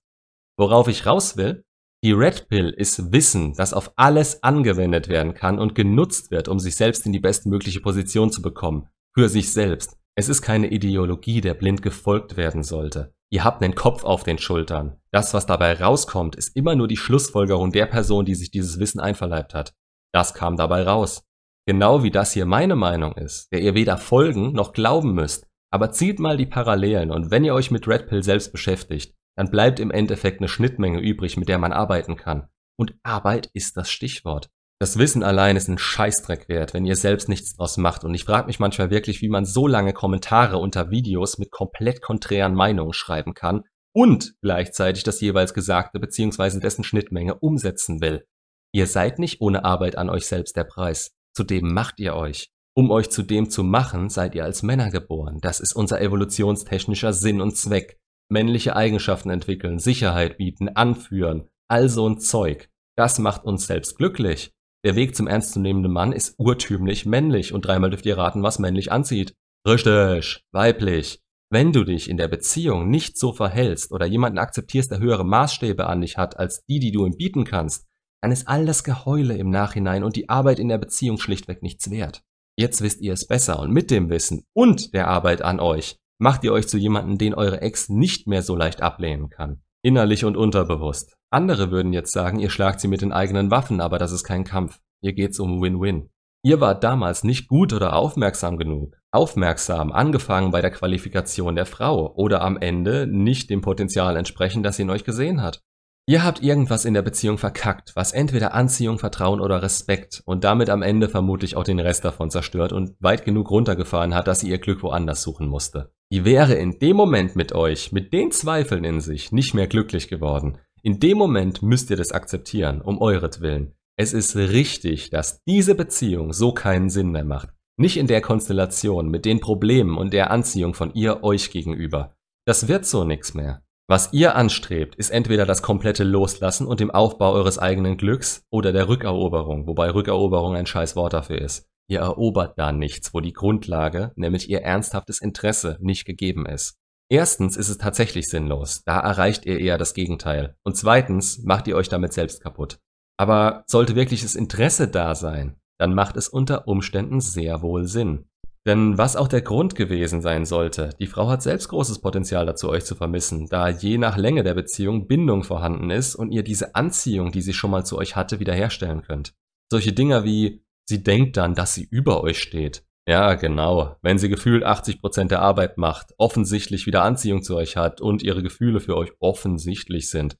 Worauf 0.58 0.88
ich 0.88 1.06
raus 1.06 1.36
will, 1.36 1.64
die 2.02 2.12
Red 2.12 2.48
Pill 2.48 2.70
ist 2.70 3.12
Wissen, 3.12 3.54
das 3.54 3.74
auf 3.74 3.92
alles 3.96 4.42
angewendet 4.42 5.08
werden 5.08 5.34
kann 5.34 5.58
und 5.58 5.74
genutzt 5.74 6.30
wird, 6.30 6.48
um 6.48 6.58
sich 6.58 6.76
selbst 6.76 7.04
in 7.04 7.12
die 7.12 7.20
bestmögliche 7.20 7.80
Position 7.80 8.30
zu 8.30 8.42
bekommen. 8.42 8.88
Für 9.14 9.28
sich 9.28 9.52
selbst. 9.52 9.96
Es 10.14 10.28
ist 10.28 10.40
keine 10.40 10.68
Ideologie, 10.68 11.40
der 11.40 11.54
blind 11.54 11.82
gefolgt 11.82 12.36
werden 12.36 12.62
sollte. 12.62 13.14
Ihr 13.30 13.44
habt 13.44 13.62
einen 13.62 13.74
Kopf 13.74 14.04
auf 14.04 14.22
den 14.22 14.38
Schultern. 14.38 14.96
Das, 15.10 15.34
was 15.34 15.46
dabei 15.46 15.74
rauskommt, 15.74 16.36
ist 16.36 16.54
immer 16.54 16.74
nur 16.74 16.88
die 16.88 16.96
Schlussfolgerung 16.96 17.72
der 17.72 17.86
Person, 17.86 18.24
die 18.24 18.34
sich 18.34 18.50
dieses 18.50 18.78
Wissen 18.78 19.00
einverleibt 19.00 19.52
hat. 19.52 19.74
Das 20.12 20.32
kam 20.32 20.56
dabei 20.56 20.84
raus. 20.84 21.24
Genau 21.66 22.02
wie 22.04 22.10
das 22.10 22.32
hier 22.32 22.46
meine 22.46 22.76
Meinung 22.76 23.14
ist, 23.16 23.52
der 23.52 23.60
ihr 23.60 23.74
weder 23.74 23.98
folgen 23.98 24.52
noch 24.52 24.72
glauben 24.72 25.12
müsst. 25.12 25.48
Aber 25.70 25.90
zieht 25.90 26.18
mal 26.18 26.36
die 26.36 26.46
Parallelen 26.46 27.10
und 27.10 27.30
wenn 27.30 27.44
ihr 27.44 27.54
euch 27.54 27.70
mit 27.70 27.88
Red 27.88 28.08
Pill 28.08 28.22
selbst 28.22 28.52
beschäftigt, 28.52 29.14
dann 29.36 29.50
bleibt 29.50 29.80
im 29.80 29.90
Endeffekt 29.90 30.40
eine 30.40 30.48
Schnittmenge 30.48 31.00
übrig, 31.00 31.36
mit 31.36 31.48
der 31.48 31.58
man 31.58 31.72
arbeiten 31.72 32.16
kann. 32.16 32.48
Und 32.78 32.94
Arbeit 33.02 33.50
ist 33.52 33.76
das 33.76 33.90
Stichwort. 33.90 34.48
Das 34.78 34.98
Wissen 34.98 35.22
allein 35.22 35.56
ist 35.56 35.68
ein 35.68 35.78
Scheißdreck 35.78 36.48
wert, 36.48 36.74
wenn 36.74 36.84
ihr 36.84 36.96
selbst 36.96 37.30
nichts 37.30 37.56
draus 37.56 37.78
macht. 37.78 38.04
Und 38.04 38.14
ich 38.14 38.24
frage 38.24 38.46
mich 38.46 38.58
manchmal 38.58 38.90
wirklich, 38.90 39.22
wie 39.22 39.30
man 39.30 39.46
so 39.46 39.66
lange 39.66 39.94
Kommentare 39.94 40.58
unter 40.58 40.90
Videos 40.90 41.38
mit 41.38 41.50
komplett 41.50 42.02
konträren 42.02 42.54
Meinungen 42.54 42.92
schreiben 42.92 43.32
kann 43.32 43.64
und 43.94 44.34
gleichzeitig 44.42 45.02
das 45.04 45.22
jeweils 45.22 45.54
Gesagte 45.54 45.98
bzw. 45.98 46.60
dessen 46.60 46.84
Schnittmenge 46.84 47.36
umsetzen 47.36 48.02
will. 48.02 48.26
Ihr 48.72 48.86
seid 48.86 49.18
nicht 49.18 49.40
ohne 49.40 49.64
Arbeit 49.64 49.96
an 49.96 50.10
euch 50.10 50.26
selbst 50.26 50.56
der 50.56 50.64
Preis. 50.64 51.12
Zudem 51.34 51.72
macht 51.72 51.98
ihr 51.98 52.14
euch. 52.14 52.50
Um 52.78 52.90
euch 52.90 53.08
zu 53.08 53.22
dem 53.22 53.48
zu 53.48 53.64
machen, 53.64 54.10
seid 54.10 54.34
ihr 54.34 54.44
als 54.44 54.62
Männer 54.62 54.90
geboren. 54.90 55.38
Das 55.40 55.60
ist 55.60 55.74
unser 55.74 55.98
evolutionstechnischer 55.98 57.14
Sinn 57.14 57.40
und 57.40 57.56
Zweck. 57.56 57.98
Männliche 58.28 58.76
Eigenschaften 58.76 59.30
entwickeln, 59.30 59.78
Sicherheit 59.78 60.36
bieten, 60.36 60.68
anführen, 60.68 61.48
all 61.68 61.88
so 61.88 62.06
ein 62.06 62.18
Zeug. 62.18 62.68
Das 62.94 63.18
macht 63.18 63.44
uns 63.44 63.66
selbst 63.66 63.96
glücklich. 63.96 64.52
Der 64.84 64.94
Weg 64.94 65.16
zum 65.16 65.26
ernstzunehmenden 65.26 65.90
Mann 65.90 66.12
ist 66.12 66.34
urtümlich 66.38 67.06
männlich 67.06 67.54
und 67.54 67.62
dreimal 67.62 67.88
dürft 67.88 68.04
ihr 68.04 68.18
raten, 68.18 68.42
was 68.42 68.58
männlich 68.58 68.92
anzieht. 68.92 69.34
Richtig, 69.66 70.42
weiblich. 70.52 71.22
Wenn 71.50 71.72
du 71.72 71.82
dich 71.82 72.10
in 72.10 72.18
der 72.18 72.28
Beziehung 72.28 72.90
nicht 72.90 73.16
so 73.16 73.32
verhältst 73.32 73.90
oder 73.90 74.04
jemanden 74.04 74.38
akzeptierst, 74.38 74.90
der 74.90 74.98
höhere 74.98 75.24
Maßstäbe 75.24 75.86
an 75.86 76.02
dich 76.02 76.18
hat 76.18 76.38
als 76.38 76.62
die, 76.66 76.78
die 76.78 76.92
du 76.92 77.06
ihm 77.06 77.16
bieten 77.16 77.44
kannst, 77.44 77.86
dann 78.20 78.32
ist 78.32 78.48
all 78.48 78.66
das 78.66 78.84
Geheule 78.84 79.36
im 79.38 79.48
Nachhinein 79.48 80.04
und 80.04 80.16
die 80.16 80.28
Arbeit 80.28 80.58
in 80.58 80.68
der 80.68 80.78
Beziehung 80.78 81.18
schlichtweg 81.18 81.62
nichts 81.62 81.90
wert. 81.90 82.22
Jetzt 82.58 82.80
wisst 82.80 83.02
ihr 83.02 83.12
es 83.12 83.26
besser 83.26 83.58
und 83.60 83.70
mit 83.70 83.90
dem 83.90 84.08
Wissen 84.08 84.46
und 84.54 84.94
der 84.94 85.08
Arbeit 85.08 85.42
an 85.42 85.60
euch 85.60 85.98
macht 86.18 86.42
ihr 86.42 86.54
euch 86.54 86.66
zu 86.66 86.78
jemandem, 86.78 87.18
den 87.18 87.34
eure 87.34 87.60
Ex 87.60 87.90
nicht 87.90 88.26
mehr 88.26 88.40
so 88.40 88.56
leicht 88.56 88.80
ablehnen 88.80 89.28
kann. 89.28 89.60
Innerlich 89.82 90.24
und 90.24 90.38
unterbewusst. 90.38 91.16
Andere 91.30 91.70
würden 91.70 91.92
jetzt 91.92 92.12
sagen, 92.12 92.38
ihr 92.38 92.48
schlagt 92.48 92.80
sie 92.80 92.88
mit 92.88 93.02
den 93.02 93.12
eigenen 93.12 93.50
Waffen, 93.50 93.82
aber 93.82 93.98
das 93.98 94.10
ist 94.10 94.24
kein 94.24 94.44
Kampf. 94.44 94.80
Hier 95.02 95.12
geht's 95.12 95.38
um 95.38 95.60
Win-Win. 95.60 96.08
Ihr 96.42 96.60
wart 96.60 96.82
damals 96.82 97.24
nicht 97.24 97.48
gut 97.48 97.74
oder 97.74 97.94
aufmerksam 97.94 98.56
genug. 98.56 98.96
Aufmerksam, 99.10 99.92
angefangen 99.92 100.50
bei 100.50 100.62
der 100.62 100.70
Qualifikation 100.70 101.56
der 101.56 101.66
Frau 101.66 102.14
oder 102.14 102.40
am 102.40 102.56
Ende 102.56 103.06
nicht 103.06 103.50
dem 103.50 103.60
Potenzial 103.60 104.16
entsprechen, 104.16 104.62
das 104.62 104.76
sie 104.76 104.82
in 104.82 104.90
euch 104.90 105.04
gesehen 105.04 105.42
hat. 105.42 105.62
Ihr 106.08 106.22
habt 106.22 106.40
irgendwas 106.40 106.84
in 106.84 106.94
der 106.94 107.02
Beziehung 107.02 107.36
verkackt, 107.36 107.96
was 107.96 108.12
entweder 108.12 108.54
Anziehung, 108.54 109.00
Vertrauen 109.00 109.40
oder 109.40 109.60
Respekt 109.60 110.22
und 110.24 110.44
damit 110.44 110.70
am 110.70 110.82
Ende 110.82 111.08
vermutlich 111.08 111.56
auch 111.56 111.64
den 111.64 111.80
Rest 111.80 112.04
davon 112.04 112.30
zerstört 112.30 112.72
und 112.72 112.94
weit 113.00 113.24
genug 113.24 113.50
runtergefahren 113.50 114.14
hat, 114.14 114.28
dass 114.28 114.38
sie 114.38 114.48
ihr 114.48 114.58
Glück 114.58 114.84
woanders 114.84 115.22
suchen 115.22 115.48
musste. 115.48 115.90
Die 116.12 116.24
wäre 116.24 116.54
in 116.54 116.78
dem 116.78 116.96
Moment 116.96 117.34
mit 117.34 117.52
euch, 117.52 117.90
mit 117.90 118.12
den 118.12 118.30
Zweifeln 118.30 118.84
in 118.84 119.00
sich, 119.00 119.32
nicht 119.32 119.52
mehr 119.52 119.66
glücklich 119.66 120.06
geworden. 120.06 120.58
In 120.80 121.00
dem 121.00 121.18
Moment 121.18 121.62
müsst 121.62 121.90
ihr 121.90 121.96
das 121.96 122.12
akzeptieren, 122.12 122.82
um 122.82 123.00
euretwillen. 123.00 123.74
Es 123.96 124.12
ist 124.12 124.36
richtig, 124.36 125.10
dass 125.10 125.42
diese 125.42 125.74
Beziehung 125.74 126.32
so 126.32 126.52
keinen 126.52 126.88
Sinn 126.88 127.10
mehr 127.10 127.24
macht. 127.24 127.48
Nicht 127.78 127.96
in 127.96 128.06
der 128.06 128.20
Konstellation, 128.20 129.08
mit 129.08 129.24
den 129.24 129.40
Problemen 129.40 129.98
und 129.98 130.12
der 130.12 130.30
Anziehung 130.30 130.74
von 130.74 130.94
ihr 130.94 131.24
euch 131.24 131.50
gegenüber. 131.50 132.14
Das 132.44 132.68
wird 132.68 132.86
so 132.86 133.02
nix 133.02 133.34
mehr. 133.34 133.65
Was 133.88 134.12
ihr 134.12 134.34
anstrebt, 134.34 134.96
ist 134.96 135.10
entweder 135.10 135.46
das 135.46 135.62
komplette 135.62 136.02
Loslassen 136.02 136.66
und 136.66 136.80
dem 136.80 136.90
Aufbau 136.90 137.32
eures 137.32 137.58
eigenen 137.58 137.96
Glücks 137.96 138.44
oder 138.50 138.72
der 138.72 138.88
Rückeroberung, 138.88 139.68
wobei 139.68 139.90
Rückeroberung 139.90 140.56
ein 140.56 140.66
scheiß 140.66 140.96
Wort 140.96 141.12
dafür 141.12 141.40
ist. 141.40 141.68
Ihr 141.88 142.00
erobert 142.00 142.58
da 142.58 142.72
nichts, 142.72 143.14
wo 143.14 143.20
die 143.20 143.32
Grundlage, 143.32 144.10
nämlich 144.16 144.50
ihr 144.50 144.62
ernsthaftes 144.62 145.20
Interesse, 145.20 145.78
nicht 145.80 146.04
gegeben 146.04 146.46
ist. 146.46 146.80
Erstens 147.08 147.56
ist 147.56 147.68
es 147.68 147.78
tatsächlich 147.78 148.26
sinnlos, 148.26 148.82
da 148.84 148.98
erreicht 148.98 149.46
ihr 149.46 149.60
eher 149.60 149.78
das 149.78 149.94
Gegenteil. 149.94 150.56
Und 150.64 150.76
zweitens 150.76 151.44
macht 151.44 151.68
ihr 151.68 151.76
euch 151.76 151.88
damit 151.88 152.12
selbst 152.12 152.42
kaputt. 152.42 152.80
Aber 153.16 153.62
sollte 153.68 153.94
wirklich 153.94 154.22
das 154.22 154.34
Interesse 154.34 154.88
da 154.88 155.14
sein, 155.14 155.60
dann 155.78 155.94
macht 155.94 156.16
es 156.16 156.28
unter 156.28 156.66
Umständen 156.66 157.20
sehr 157.20 157.62
wohl 157.62 157.86
Sinn. 157.86 158.28
Denn 158.66 158.98
was 158.98 159.14
auch 159.14 159.28
der 159.28 159.42
Grund 159.42 159.76
gewesen 159.76 160.20
sein 160.20 160.44
sollte, 160.44 160.90
die 160.98 161.06
Frau 161.06 161.28
hat 161.28 161.40
selbst 161.40 161.68
großes 161.68 162.00
Potenzial 162.00 162.46
dazu, 162.46 162.68
euch 162.68 162.84
zu 162.84 162.96
vermissen, 162.96 163.46
da 163.46 163.68
je 163.68 163.96
nach 163.96 164.16
Länge 164.16 164.42
der 164.42 164.54
Beziehung 164.54 165.06
Bindung 165.06 165.44
vorhanden 165.44 165.90
ist 165.90 166.16
und 166.16 166.32
ihr 166.32 166.42
diese 166.42 166.74
Anziehung, 166.74 167.30
die 167.30 167.42
sie 167.42 167.52
schon 167.52 167.70
mal 167.70 167.86
zu 167.86 167.96
euch 167.96 168.16
hatte, 168.16 168.40
wiederherstellen 168.40 169.02
könnt. 169.02 169.34
Solche 169.70 169.92
Dinger 169.92 170.24
wie, 170.24 170.64
sie 170.88 171.04
denkt 171.04 171.36
dann, 171.36 171.54
dass 171.54 171.74
sie 171.74 171.86
über 171.88 172.24
euch 172.24 172.40
steht. 172.40 172.84
Ja, 173.08 173.34
genau. 173.34 173.94
Wenn 174.02 174.18
sie 174.18 174.28
gefühlt 174.28 174.64
80% 174.64 175.28
der 175.28 175.42
Arbeit 175.42 175.78
macht, 175.78 176.12
offensichtlich 176.18 176.86
wieder 176.86 177.04
Anziehung 177.04 177.44
zu 177.44 177.54
euch 177.54 177.76
hat 177.76 178.00
und 178.00 178.24
ihre 178.24 178.42
Gefühle 178.42 178.80
für 178.80 178.96
euch 178.96 179.12
offensichtlich 179.20 180.10
sind, 180.10 180.36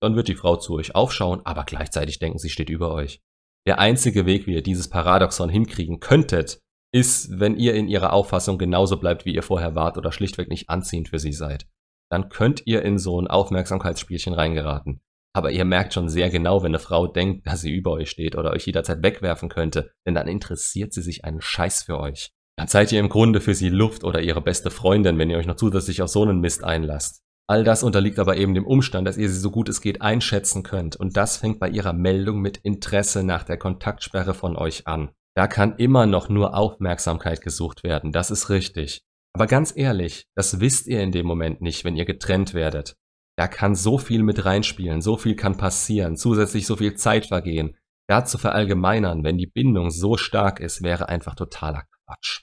dann 0.00 0.16
wird 0.16 0.26
die 0.26 0.34
Frau 0.34 0.56
zu 0.56 0.74
euch 0.74 0.96
aufschauen, 0.96 1.42
aber 1.44 1.62
gleichzeitig 1.62 2.18
denken, 2.18 2.38
sie 2.38 2.50
steht 2.50 2.70
über 2.70 2.92
euch. 2.92 3.22
Der 3.68 3.78
einzige 3.78 4.26
Weg, 4.26 4.48
wie 4.48 4.54
ihr 4.54 4.62
dieses 4.62 4.88
Paradoxon 4.88 5.48
hinkriegen 5.48 6.00
könntet, 6.00 6.60
ist, 6.92 7.38
wenn 7.38 7.56
ihr 7.56 7.74
in 7.74 7.88
ihrer 7.88 8.12
Auffassung 8.12 8.58
genauso 8.58 8.98
bleibt, 8.98 9.24
wie 9.24 9.34
ihr 9.34 9.42
vorher 9.42 9.74
wart 9.74 9.98
oder 9.98 10.12
schlichtweg 10.12 10.48
nicht 10.48 10.70
anziehend 10.70 11.08
für 11.08 11.18
sie 11.18 11.32
seid. 11.32 11.66
Dann 12.10 12.28
könnt 12.30 12.62
ihr 12.66 12.82
in 12.82 12.98
so 12.98 13.20
ein 13.20 13.26
Aufmerksamkeitsspielchen 13.26 14.32
reingeraten. 14.32 15.00
Aber 15.34 15.50
ihr 15.50 15.64
merkt 15.64 15.92
schon 15.92 16.08
sehr 16.08 16.30
genau, 16.30 16.62
wenn 16.62 16.70
eine 16.70 16.78
Frau 16.78 17.06
denkt, 17.06 17.46
dass 17.46 17.60
sie 17.60 17.70
über 17.70 17.92
euch 17.92 18.08
steht 18.08 18.34
oder 18.34 18.52
euch 18.52 18.66
jederzeit 18.66 19.02
wegwerfen 19.02 19.48
könnte, 19.48 19.90
denn 20.06 20.14
dann 20.14 20.26
interessiert 20.26 20.92
sie 20.92 21.02
sich 21.02 21.24
einen 21.24 21.40
Scheiß 21.40 21.82
für 21.82 22.00
euch. 22.00 22.32
Dann 22.56 22.66
seid 22.66 22.90
ihr 22.90 22.98
im 22.98 23.08
Grunde 23.08 23.40
für 23.40 23.54
sie 23.54 23.68
Luft 23.68 24.02
oder 24.02 24.20
ihre 24.20 24.40
beste 24.40 24.70
Freundin, 24.70 25.18
wenn 25.18 25.30
ihr 25.30 25.38
euch 25.38 25.46
noch 25.46 25.56
zusätzlich 25.56 26.02
auf 26.02 26.08
so 26.08 26.22
einen 26.22 26.40
Mist 26.40 26.64
einlasst. 26.64 27.22
All 27.46 27.62
das 27.62 27.82
unterliegt 27.82 28.18
aber 28.18 28.36
eben 28.36 28.52
dem 28.52 28.66
Umstand, 28.66 29.06
dass 29.06 29.16
ihr 29.16 29.28
sie 29.28 29.38
so 29.38 29.50
gut 29.50 29.68
es 29.68 29.80
geht 29.80 30.02
einschätzen 30.02 30.62
könnt 30.62 30.96
und 30.96 31.16
das 31.16 31.36
fängt 31.36 31.60
bei 31.60 31.68
ihrer 31.68 31.92
Meldung 31.92 32.40
mit 32.40 32.58
Interesse 32.58 33.22
nach 33.22 33.44
der 33.44 33.58
Kontaktsperre 33.58 34.34
von 34.34 34.56
euch 34.56 34.86
an. 34.86 35.10
Da 35.38 35.46
kann 35.46 35.76
immer 35.76 36.04
noch 36.04 36.28
nur 36.28 36.56
Aufmerksamkeit 36.56 37.42
gesucht 37.42 37.84
werden, 37.84 38.10
das 38.10 38.32
ist 38.32 38.50
richtig. 38.50 39.04
Aber 39.34 39.46
ganz 39.46 39.72
ehrlich, 39.76 40.26
das 40.34 40.58
wisst 40.58 40.88
ihr 40.88 41.00
in 41.00 41.12
dem 41.12 41.26
Moment 41.26 41.60
nicht, 41.60 41.84
wenn 41.84 41.94
ihr 41.94 42.06
getrennt 42.06 42.54
werdet. 42.54 42.96
Da 43.36 43.46
kann 43.46 43.76
so 43.76 43.98
viel 43.98 44.24
mit 44.24 44.44
reinspielen, 44.44 45.00
so 45.00 45.16
viel 45.16 45.36
kann 45.36 45.56
passieren, 45.56 46.16
zusätzlich 46.16 46.66
so 46.66 46.74
viel 46.74 46.94
Zeit 46.94 47.26
vergehen. 47.26 47.76
Da 48.08 48.24
zu 48.24 48.36
verallgemeinern, 48.36 49.22
wenn 49.22 49.38
die 49.38 49.46
Bindung 49.46 49.92
so 49.92 50.16
stark 50.16 50.58
ist, 50.58 50.82
wäre 50.82 51.08
einfach 51.08 51.36
totaler 51.36 51.84
Quatsch. 51.84 52.40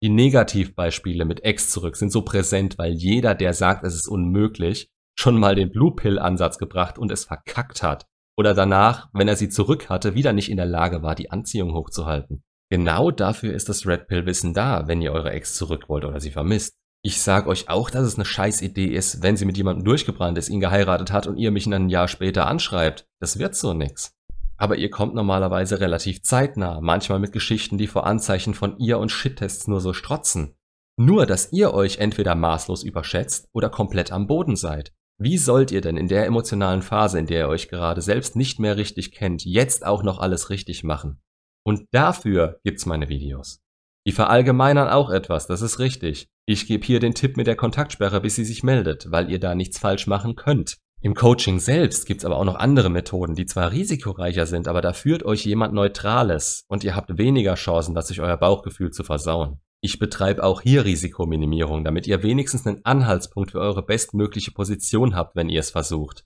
Die 0.00 0.08
Negativbeispiele 0.08 1.24
mit 1.24 1.42
Ex 1.42 1.70
zurück 1.70 1.96
sind 1.96 2.12
so 2.12 2.22
präsent, 2.22 2.78
weil 2.78 2.92
jeder, 2.92 3.34
der 3.34 3.52
sagt, 3.52 3.82
es 3.82 3.96
ist 3.96 4.06
unmöglich, 4.06 4.92
schon 5.18 5.40
mal 5.40 5.56
den 5.56 5.72
Blue 5.72 5.96
Pill 5.96 6.20
Ansatz 6.20 6.58
gebracht 6.58 7.00
und 7.00 7.10
es 7.10 7.24
verkackt 7.24 7.82
hat 7.82 8.06
oder 8.38 8.54
danach, 8.54 9.08
wenn 9.12 9.26
er 9.26 9.34
sie 9.34 9.48
zurück 9.48 9.88
hatte, 9.88 10.14
wieder 10.14 10.32
nicht 10.32 10.48
in 10.48 10.56
der 10.56 10.66
Lage 10.66 11.02
war, 11.02 11.16
die 11.16 11.32
Anziehung 11.32 11.74
hochzuhalten. 11.74 12.44
Genau 12.70 13.10
dafür 13.10 13.52
ist 13.52 13.68
das 13.68 13.84
Red 13.84 14.06
Pill 14.06 14.26
Wissen 14.26 14.54
da, 14.54 14.86
wenn 14.86 15.02
ihr 15.02 15.12
eure 15.12 15.32
Ex 15.32 15.54
zurück 15.54 15.88
wollt 15.88 16.04
oder 16.04 16.20
sie 16.20 16.30
vermisst. 16.30 16.76
Ich 17.02 17.20
sag 17.20 17.48
euch 17.48 17.68
auch, 17.68 17.90
dass 17.90 18.04
es 18.04 18.14
eine 18.14 18.24
scheiß 18.24 18.62
Idee 18.62 18.86
ist, 18.86 19.24
wenn 19.24 19.36
sie 19.36 19.44
mit 19.44 19.56
jemandem 19.56 19.84
durchgebrannt 19.84 20.38
ist, 20.38 20.50
ihn 20.50 20.60
geheiratet 20.60 21.10
hat 21.10 21.26
und 21.26 21.36
ihr 21.36 21.50
mich 21.50 21.66
ein 21.66 21.88
Jahr 21.88 22.06
später 22.06 22.46
anschreibt. 22.46 23.08
Das 23.18 23.40
wird 23.40 23.56
so 23.56 23.72
nix. 23.72 24.12
Aber 24.56 24.76
ihr 24.76 24.90
kommt 24.90 25.14
normalerweise 25.14 25.80
relativ 25.80 26.22
zeitnah, 26.22 26.80
manchmal 26.80 27.18
mit 27.18 27.32
Geschichten, 27.32 27.76
die 27.76 27.88
vor 27.88 28.06
Anzeichen 28.06 28.54
von 28.54 28.78
ihr 28.78 29.00
und 29.00 29.10
Shit-Tests 29.10 29.66
nur 29.66 29.80
so 29.80 29.92
strotzen. 29.92 30.54
Nur, 30.96 31.26
dass 31.26 31.52
ihr 31.52 31.74
euch 31.74 31.98
entweder 31.98 32.36
maßlos 32.36 32.84
überschätzt 32.84 33.48
oder 33.52 33.68
komplett 33.68 34.12
am 34.12 34.28
Boden 34.28 34.54
seid. 34.54 34.92
Wie 35.20 35.36
sollt 35.36 35.72
ihr 35.72 35.80
denn 35.80 35.96
in 35.96 36.06
der 36.06 36.26
emotionalen 36.26 36.82
Phase, 36.82 37.18
in 37.18 37.26
der 37.26 37.40
ihr 37.40 37.48
euch 37.48 37.68
gerade 37.68 38.00
selbst 38.00 38.36
nicht 38.36 38.60
mehr 38.60 38.76
richtig 38.76 39.10
kennt, 39.10 39.44
jetzt 39.44 39.84
auch 39.84 40.04
noch 40.04 40.20
alles 40.20 40.48
richtig 40.48 40.84
machen? 40.84 41.20
Und 41.64 41.86
dafür 41.90 42.60
gibt's 42.62 42.86
meine 42.86 43.08
Videos. 43.08 43.60
Die 44.06 44.12
verallgemeinern 44.12 44.88
auch 44.88 45.10
etwas, 45.10 45.48
das 45.48 45.60
ist 45.60 45.80
richtig. 45.80 46.28
Ich 46.46 46.68
gebe 46.68 46.86
hier 46.86 47.00
den 47.00 47.14
Tipp 47.14 47.36
mit 47.36 47.48
der 47.48 47.56
Kontaktsperre, 47.56 48.20
bis 48.20 48.36
sie 48.36 48.44
sich 48.44 48.62
meldet, 48.62 49.10
weil 49.10 49.28
ihr 49.28 49.40
da 49.40 49.56
nichts 49.56 49.78
falsch 49.78 50.06
machen 50.06 50.36
könnt. 50.36 50.78
Im 51.00 51.14
Coaching 51.14 51.58
selbst 51.58 52.06
gibt's 52.06 52.24
aber 52.24 52.36
auch 52.36 52.44
noch 52.44 52.56
andere 52.56 52.88
Methoden, 52.88 53.34
die 53.34 53.46
zwar 53.46 53.72
risikoreicher 53.72 54.46
sind, 54.46 54.66
aber 54.68 54.80
da 54.80 54.92
führt 54.92 55.24
euch 55.24 55.44
jemand 55.44 55.74
Neutrales 55.74 56.64
und 56.68 56.84
ihr 56.84 56.96
habt 56.96 57.18
weniger 57.18 57.54
Chancen, 57.54 57.94
das 57.94 58.08
sich 58.08 58.20
euer 58.20 58.36
Bauchgefühl 58.36 58.92
zu 58.92 59.04
versauen. 59.04 59.60
Ich 59.80 60.00
betreibe 60.00 60.42
auch 60.42 60.60
hier 60.60 60.84
Risikominimierung, 60.84 61.84
damit 61.84 62.06
ihr 62.08 62.22
wenigstens 62.22 62.66
einen 62.66 62.84
Anhaltspunkt 62.84 63.52
für 63.52 63.60
eure 63.60 63.84
bestmögliche 63.84 64.50
Position 64.50 65.14
habt, 65.14 65.36
wenn 65.36 65.48
ihr 65.48 65.60
es 65.60 65.70
versucht. 65.70 66.24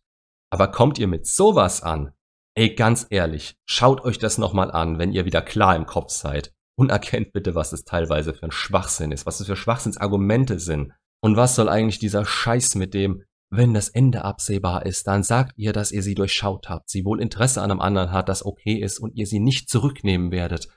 Aber 0.51 0.69
kommt 0.69 0.99
ihr 0.99 1.07
mit 1.07 1.27
sowas 1.27 1.83
an? 1.83 2.13
Ey, 2.55 2.75
ganz 2.75 3.07
ehrlich, 3.11 3.57
schaut 3.67 4.05
euch 4.05 4.19
das 4.19 4.39
nochmal 4.39 4.71
an, 4.71 4.99
wenn 4.99 5.13
ihr 5.13 5.27
wieder 5.27 5.43
klar 5.43 5.77
im 5.77 5.87
Kopf 5.87 6.11
seid. 6.11 6.53
Und 6.79 6.91
erkennt 6.91 7.33
bitte, 7.33 7.55
was 7.55 7.75
es 7.75 7.85
teilweise 7.85 8.33
für 8.33 8.45
ein 8.45 8.51
Schwachsinn 8.51 9.13
ist, 9.13 9.27
was 9.27 9.41
es 9.41 9.47
für 9.47 9.57
Schwachsinnsargumente 9.57 10.59
sind. 10.59 10.93
Und 11.21 11.37
was 11.37 11.55
soll 11.55 11.69
eigentlich 11.69 11.99
dieser 11.99 12.25
Scheiß 12.25 12.75
mit 12.77 12.95
dem, 12.95 13.23
wenn 13.51 13.75
das 13.75 13.91
Ende 13.91 14.25
absehbar 14.25 14.87
ist, 14.87 15.07
dann 15.07 15.23
sagt 15.23 15.53
ihr, 15.57 15.75
dass 15.75 15.93
ihr 15.93 16.03
sie 16.03 16.15
durchschaut 16.15 16.71
habt, 16.71 16.89
sie 16.89 17.05
wohl 17.05 17.21
Interesse 17.21 17.61
an 17.61 17.71
einem 17.71 17.81
anderen 17.81 18.11
hat, 18.11 18.31
das 18.31 18.45
okay 18.45 18.77
ist 18.77 18.99
und 18.99 19.15
ihr 19.15 19.27
sie 19.27 19.41
nicht 19.41 19.69
zurücknehmen 19.69 20.31
werdet 20.33 20.69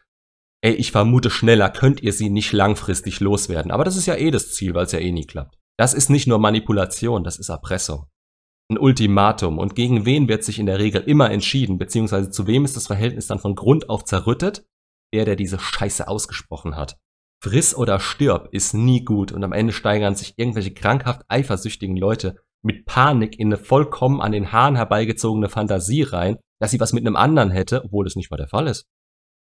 ey, 0.65 0.73
ich 0.73 0.91
vermute, 0.91 1.29
schneller 1.29 1.69
könnt 1.69 2.01
ihr 2.01 2.11
sie 2.11 2.31
nicht 2.31 2.51
langfristig 2.51 3.19
loswerden. 3.19 3.71
Aber 3.71 3.83
das 3.83 3.97
ist 3.97 4.07
ja 4.07 4.15
eh 4.15 4.31
das 4.31 4.51
Ziel, 4.51 4.73
weil 4.73 4.85
es 4.85 4.91
ja 4.93 4.99
eh 4.99 5.11
nie 5.11 5.27
klappt. 5.27 5.59
Das 5.77 5.93
ist 5.93 6.09
nicht 6.09 6.25
nur 6.25 6.39
Manipulation, 6.39 7.23
das 7.23 7.37
ist 7.37 7.49
Erpressung. 7.49 8.07
Ein 8.71 8.79
Ultimatum. 8.79 9.59
Und 9.59 9.75
gegen 9.75 10.05
wen 10.05 10.27
wird 10.27 10.43
sich 10.43 10.57
in 10.57 10.65
der 10.65 10.79
Regel 10.79 11.03
immer 11.03 11.29
entschieden, 11.29 11.77
beziehungsweise 11.77 12.31
zu 12.31 12.47
wem 12.47 12.65
ist 12.65 12.75
das 12.75 12.87
Verhältnis 12.87 13.27
dann 13.27 13.37
von 13.37 13.53
Grund 13.53 13.89
auf 13.89 14.05
zerrüttet? 14.05 14.65
Der, 15.13 15.25
der 15.25 15.35
diese 15.35 15.59
Scheiße 15.59 16.07
ausgesprochen 16.07 16.75
hat. 16.75 16.97
Friss 17.43 17.75
oder 17.75 17.99
stirb 17.99 18.49
ist 18.51 18.73
nie 18.73 19.05
gut 19.05 19.31
und 19.31 19.43
am 19.43 19.53
Ende 19.53 19.71
steigern 19.71 20.15
sich 20.15 20.33
irgendwelche 20.37 20.73
krankhaft 20.73 21.21
eifersüchtigen 21.27 21.95
Leute 21.95 22.37
mit 22.63 22.87
Panik 22.87 23.37
in 23.37 23.49
eine 23.49 23.57
vollkommen 23.57 24.19
an 24.19 24.31
den 24.31 24.51
Haaren 24.51 24.75
herbeigezogene 24.75 25.47
Fantasie 25.47 26.01
rein, 26.01 26.37
dass 26.59 26.71
sie 26.71 26.79
was 26.79 26.91
mit 26.91 27.05
einem 27.05 27.15
anderen 27.15 27.51
hätte, 27.51 27.83
obwohl 27.85 28.07
es 28.07 28.15
nicht 28.15 28.31
mal 28.31 28.37
der 28.37 28.47
Fall 28.47 28.65
ist. 28.65 28.87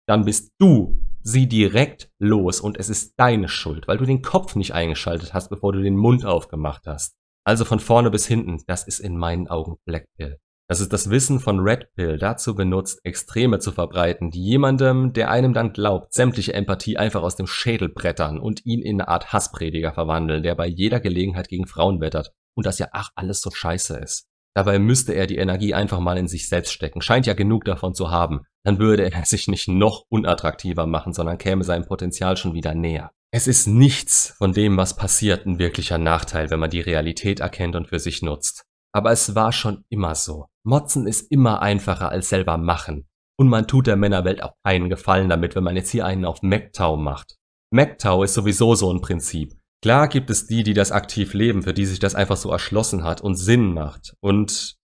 Dann 0.06 0.24
bist 0.24 0.52
du 0.58 0.98
sie 1.22 1.48
direkt 1.48 2.10
los 2.18 2.60
und 2.60 2.78
es 2.78 2.88
ist 2.88 3.14
deine 3.16 3.48
Schuld, 3.48 3.86
weil 3.88 3.98
du 3.98 4.04
den 4.04 4.22
Kopf 4.22 4.56
nicht 4.56 4.74
eingeschaltet 4.74 5.34
hast, 5.34 5.48
bevor 5.48 5.72
du 5.72 5.80
den 5.80 5.96
Mund 5.96 6.24
aufgemacht 6.24 6.86
hast. 6.86 7.14
Also 7.44 7.64
von 7.64 7.80
vorne 7.80 8.10
bis 8.10 8.26
hinten, 8.26 8.62
das 8.66 8.86
ist 8.86 9.00
in 9.00 9.16
meinen 9.16 9.48
Augen 9.48 9.76
Black 9.84 10.06
Pill. 10.16 10.38
Das 10.68 10.80
ist 10.80 10.92
das 10.92 11.10
Wissen 11.10 11.38
von 11.38 11.60
Red 11.60 11.92
Pill 11.94 12.18
dazu 12.18 12.54
benutzt, 12.54 13.00
Extreme 13.04 13.58
zu 13.58 13.72
verbreiten, 13.72 14.30
die 14.30 14.42
jemandem, 14.42 15.12
der 15.12 15.30
einem 15.30 15.52
dann 15.52 15.72
glaubt, 15.72 16.14
sämtliche 16.14 16.54
Empathie 16.54 16.96
einfach 16.96 17.22
aus 17.22 17.36
dem 17.36 17.46
Schädel 17.46 17.88
brettern 17.88 18.38
und 18.38 18.64
ihn 18.64 18.80
in 18.80 19.00
eine 19.00 19.08
Art 19.08 19.32
Hassprediger 19.32 19.92
verwandeln, 19.92 20.42
der 20.42 20.54
bei 20.54 20.66
jeder 20.66 21.00
Gelegenheit 21.00 21.48
gegen 21.48 21.66
Frauen 21.66 22.00
wettert 22.00 22.32
und 22.54 22.64
das 22.64 22.78
ja 22.78 22.88
ach 22.92 23.10
alles 23.14 23.40
so 23.40 23.50
scheiße 23.50 23.98
ist. 23.98 24.28
Dabei 24.54 24.78
müsste 24.78 25.14
er 25.14 25.26
die 25.26 25.38
Energie 25.38 25.72
einfach 25.72 26.00
mal 26.00 26.18
in 26.18 26.28
sich 26.28 26.48
selbst 26.48 26.72
stecken, 26.72 27.00
scheint 27.00 27.26
ja 27.26 27.34
genug 27.34 27.64
davon 27.64 27.94
zu 27.94 28.10
haben. 28.10 28.42
Dann 28.64 28.78
würde 28.78 29.10
er 29.10 29.24
sich 29.24 29.48
nicht 29.48 29.68
noch 29.68 30.04
unattraktiver 30.08 30.86
machen, 30.86 31.12
sondern 31.14 31.38
käme 31.38 31.64
seinem 31.64 31.86
Potenzial 31.86 32.36
schon 32.36 32.54
wieder 32.54 32.74
näher. 32.74 33.12
Es 33.34 33.46
ist 33.46 33.66
nichts 33.66 34.34
von 34.36 34.52
dem, 34.52 34.76
was 34.76 34.94
passiert, 34.94 35.46
ein 35.46 35.58
wirklicher 35.58 35.96
Nachteil, 35.96 36.50
wenn 36.50 36.60
man 36.60 36.68
die 36.68 36.82
Realität 36.82 37.40
erkennt 37.40 37.76
und 37.76 37.88
für 37.88 37.98
sich 37.98 38.20
nutzt. 38.20 38.64
Aber 38.94 39.10
es 39.10 39.34
war 39.34 39.52
schon 39.52 39.84
immer 39.88 40.14
so. 40.14 40.46
Motzen 40.64 41.06
ist 41.06 41.30
immer 41.32 41.62
einfacher 41.62 42.10
als 42.10 42.28
selber 42.28 42.58
machen. 42.58 43.08
Und 43.38 43.48
man 43.48 43.66
tut 43.66 43.86
der 43.86 43.96
Männerwelt 43.96 44.42
auch 44.42 44.52
keinen 44.62 44.90
Gefallen 44.90 45.30
damit, 45.30 45.56
wenn 45.56 45.64
man 45.64 45.76
jetzt 45.76 45.90
hier 45.90 46.04
einen 46.04 46.26
auf 46.26 46.42
MacTow 46.42 46.98
macht. 46.98 47.36
MacTow 47.70 48.22
ist 48.22 48.34
sowieso 48.34 48.74
so 48.74 48.92
ein 48.92 49.00
Prinzip. 49.00 49.54
Klar 49.82 50.06
gibt 50.06 50.30
es 50.30 50.46
die, 50.46 50.62
die 50.62 50.74
das 50.74 50.92
aktiv 50.92 51.34
leben, 51.34 51.64
für 51.64 51.74
die 51.74 51.86
sich 51.86 51.98
das 51.98 52.14
einfach 52.14 52.36
so 52.36 52.50
erschlossen 52.50 53.02
hat 53.02 53.20
und 53.20 53.34
Sinn 53.34 53.74
macht. 53.74 54.14
Und, 54.20 54.76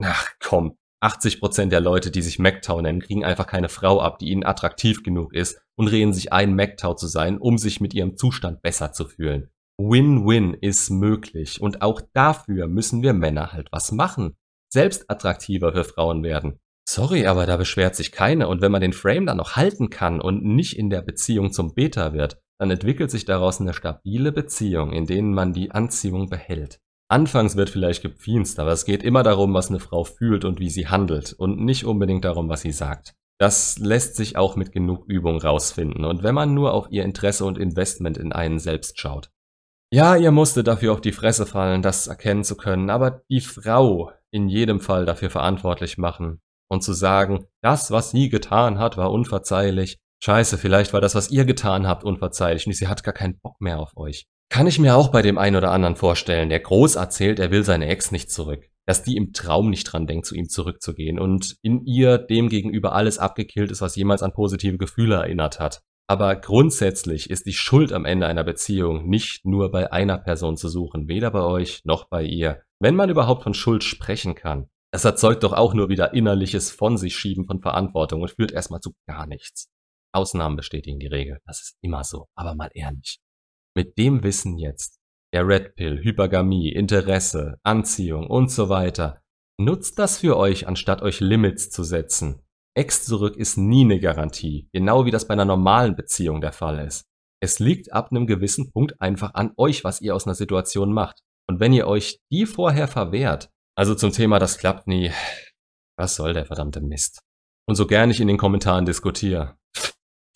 ach 0.00 0.28
komm, 0.38 0.78
80 1.00 1.40
Prozent 1.40 1.72
der 1.72 1.80
Leute, 1.80 2.12
die 2.12 2.22
sich 2.22 2.38
MacTow 2.38 2.80
nennen, 2.80 3.00
kriegen 3.00 3.24
einfach 3.24 3.48
keine 3.48 3.68
Frau 3.68 4.00
ab, 4.00 4.20
die 4.20 4.30
ihnen 4.30 4.44
attraktiv 4.44 5.02
genug 5.02 5.34
ist 5.34 5.60
und 5.76 5.88
reden 5.88 6.12
sich 6.12 6.32
ein, 6.32 6.54
MacTow 6.54 6.94
zu 6.94 7.08
sein, 7.08 7.38
um 7.38 7.58
sich 7.58 7.80
mit 7.80 7.94
ihrem 7.94 8.16
Zustand 8.16 8.62
besser 8.62 8.92
zu 8.92 9.06
fühlen. 9.06 9.50
Win-Win 9.76 10.54
ist 10.54 10.88
möglich 10.88 11.60
und 11.60 11.82
auch 11.82 12.00
dafür 12.12 12.68
müssen 12.68 13.02
wir 13.02 13.12
Männer 13.12 13.52
halt 13.52 13.68
was 13.72 13.90
machen. 13.90 14.36
Selbst 14.72 15.10
attraktiver 15.10 15.72
für 15.72 15.84
Frauen 15.84 16.22
werden. 16.22 16.60
Sorry, 16.88 17.26
aber 17.26 17.46
da 17.46 17.56
beschwert 17.56 17.96
sich 17.96 18.12
keiner 18.12 18.48
und 18.48 18.60
wenn 18.60 18.70
man 18.70 18.80
den 18.80 18.92
Frame 18.92 19.26
dann 19.26 19.38
noch 19.38 19.56
halten 19.56 19.90
kann 19.90 20.20
und 20.20 20.44
nicht 20.44 20.78
in 20.78 20.90
der 20.90 21.02
Beziehung 21.02 21.50
zum 21.50 21.74
Beta 21.74 22.12
wird, 22.12 22.38
dann 22.58 22.70
entwickelt 22.70 23.10
sich 23.10 23.24
daraus 23.24 23.60
eine 23.60 23.74
stabile 23.74 24.32
Beziehung, 24.32 24.92
in 24.92 25.06
denen 25.06 25.34
man 25.34 25.52
die 25.52 25.70
Anziehung 25.70 26.28
behält. 26.28 26.80
Anfangs 27.08 27.56
wird 27.56 27.70
vielleicht 27.70 28.02
gepfienst, 28.02 28.58
aber 28.58 28.72
es 28.72 28.84
geht 28.84 29.02
immer 29.02 29.22
darum, 29.22 29.52
was 29.54 29.68
eine 29.68 29.80
Frau 29.80 30.04
fühlt 30.04 30.44
und 30.44 30.58
wie 30.58 30.70
sie 30.70 30.88
handelt 30.88 31.32
und 31.32 31.60
nicht 31.60 31.84
unbedingt 31.84 32.24
darum, 32.24 32.48
was 32.48 32.62
sie 32.62 32.72
sagt. 32.72 33.14
Das 33.38 33.78
lässt 33.78 34.16
sich 34.16 34.36
auch 34.36 34.56
mit 34.56 34.72
genug 34.72 35.04
Übung 35.06 35.38
rausfinden 35.38 36.04
und 36.04 36.22
wenn 36.22 36.34
man 36.34 36.54
nur 36.54 36.72
auf 36.72 36.86
ihr 36.90 37.04
Interesse 37.04 37.44
und 37.44 37.58
Investment 37.58 38.16
in 38.16 38.32
einen 38.32 38.58
selbst 38.58 38.98
schaut. 39.00 39.30
Ja, 39.92 40.16
ihr 40.16 40.30
musstet 40.30 40.66
dafür 40.66 40.92
auf 40.92 41.00
die 41.00 41.12
Fresse 41.12 41.46
fallen, 41.46 41.82
das 41.82 42.06
erkennen 42.06 42.42
zu 42.42 42.56
können, 42.56 42.90
aber 42.90 43.22
die 43.28 43.40
Frau 43.40 44.10
in 44.30 44.48
jedem 44.48 44.80
Fall 44.80 45.04
dafür 45.04 45.30
verantwortlich 45.30 45.98
machen 45.98 46.40
und 46.68 46.82
zu 46.82 46.92
sagen, 46.92 47.46
das, 47.60 47.90
was 47.90 48.10
sie 48.10 48.28
getan 48.28 48.78
hat, 48.78 48.96
war 48.96 49.12
unverzeihlich, 49.12 49.98
Scheiße, 50.24 50.56
vielleicht 50.56 50.94
war 50.94 51.02
das, 51.02 51.14
was 51.14 51.30
ihr 51.30 51.44
getan 51.44 51.86
habt, 51.86 52.02
unverzeihlich 52.02 52.66
und 52.66 52.72
sie 52.72 52.88
hat 52.88 53.04
gar 53.04 53.12
keinen 53.12 53.38
Bock 53.40 53.60
mehr 53.60 53.78
auf 53.78 53.94
euch. 53.94 54.24
Kann 54.48 54.66
ich 54.66 54.78
mir 54.78 54.96
auch 54.96 55.08
bei 55.08 55.20
dem 55.20 55.36
einen 55.36 55.56
oder 55.56 55.70
anderen 55.70 55.96
vorstellen, 55.96 56.48
der 56.48 56.60
groß 56.60 56.96
erzählt, 56.96 57.38
er 57.38 57.50
will 57.50 57.62
seine 57.62 57.88
Ex 57.88 58.10
nicht 58.10 58.30
zurück. 58.30 58.64
Dass 58.86 59.02
die 59.02 59.18
im 59.18 59.34
Traum 59.34 59.68
nicht 59.68 59.84
dran 59.84 60.06
denkt, 60.06 60.24
zu 60.24 60.34
ihm 60.34 60.48
zurückzugehen 60.48 61.18
und 61.20 61.56
in 61.60 61.84
ihr 61.84 62.16
dem 62.16 62.48
gegenüber 62.48 62.94
alles 62.94 63.18
abgekillt 63.18 63.70
ist, 63.70 63.82
was 63.82 63.96
jemals 63.96 64.22
an 64.22 64.32
positive 64.32 64.78
Gefühle 64.78 65.16
erinnert 65.16 65.60
hat. 65.60 65.82
Aber 66.06 66.36
grundsätzlich 66.36 67.28
ist 67.28 67.44
die 67.44 67.52
Schuld 67.52 67.92
am 67.92 68.06
Ende 68.06 68.26
einer 68.26 68.44
Beziehung 68.44 69.06
nicht 69.06 69.44
nur 69.44 69.70
bei 69.70 69.92
einer 69.92 70.16
Person 70.16 70.56
zu 70.56 70.70
suchen, 70.70 71.06
weder 71.06 71.32
bei 71.32 71.42
euch 71.42 71.82
noch 71.84 72.08
bei 72.08 72.22
ihr. 72.22 72.62
Wenn 72.80 72.96
man 72.96 73.10
überhaupt 73.10 73.42
von 73.42 73.52
Schuld 73.52 73.84
sprechen 73.84 74.34
kann. 74.34 74.70
Es 74.90 75.04
erzeugt 75.04 75.42
doch 75.42 75.52
auch 75.52 75.74
nur 75.74 75.90
wieder 75.90 76.14
innerliches 76.14 76.70
von 76.70 76.96
sich 76.96 77.14
schieben 77.14 77.44
von 77.44 77.60
Verantwortung 77.60 78.22
und 78.22 78.30
führt 78.30 78.52
erstmal 78.52 78.80
zu 78.80 78.94
gar 79.06 79.26
nichts. 79.26 79.73
Ausnahmen 80.14 80.56
bestätigen 80.56 80.98
die 80.98 81.06
Regel. 81.06 81.38
Das 81.46 81.60
ist 81.60 81.76
immer 81.82 82.04
so. 82.04 82.26
Aber 82.34 82.54
mal 82.54 82.70
ehrlich. 82.74 83.18
Mit 83.76 83.98
dem 83.98 84.22
Wissen 84.22 84.58
jetzt, 84.58 84.98
der 85.32 85.46
Red 85.46 85.74
Pill, 85.74 86.02
Hypergamie, 86.02 86.72
Interesse, 86.72 87.58
Anziehung 87.64 88.28
und 88.28 88.50
so 88.50 88.68
weiter, 88.68 89.20
nutzt 89.58 89.98
das 89.98 90.18
für 90.18 90.36
euch, 90.36 90.68
anstatt 90.68 91.02
euch 91.02 91.20
Limits 91.20 91.70
zu 91.70 91.82
setzen. 91.82 92.40
Ex 92.76 93.04
zurück 93.04 93.36
ist 93.36 93.56
nie 93.56 93.84
eine 93.84 94.00
Garantie, 94.00 94.68
genau 94.72 95.06
wie 95.06 95.10
das 95.10 95.28
bei 95.28 95.34
einer 95.34 95.44
normalen 95.44 95.96
Beziehung 95.96 96.40
der 96.40 96.52
Fall 96.52 96.78
ist. 96.80 97.04
Es 97.40 97.58
liegt 97.58 97.92
ab 97.92 98.10
einem 98.10 98.26
gewissen 98.26 98.72
Punkt 98.72 99.00
einfach 99.00 99.34
an 99.34 99.52
euch, 99.56 99.84
was 99.84 100.00
ihr 100.00 100.14
aus 100.14 100.26
einer 100.26 100.34
Situation 100.34 100.92
macht. 100.92 101.20
Und 101.48 101.60
wenn 101.60 101.72
ihr 101.72 101.86
euch 101.86 102.20
die 102.32 102.46
vorher 102.46 102.88
verwehrt, 102.88 103.50
also 103.76 103.94
zum 103.94 104.12
Thema, 104.12 104.38
das 104.38 104.58
klappt 104.58 104.86
nie, 104.86 105.12
was 105.98 106.16
soll 106.16 106.32
der 106.32 106.46
verdammte 106.46 106.80
Mist? 106.80 107.20
Und 107.68 107.74
so 107.74 107.86
gern 107.86 108.10
ich 108.10 108.20
in 108.20 108.28
den 108.28 108.38
Kommentaren 108.38 108.86
diskutiere, 108.86 109.56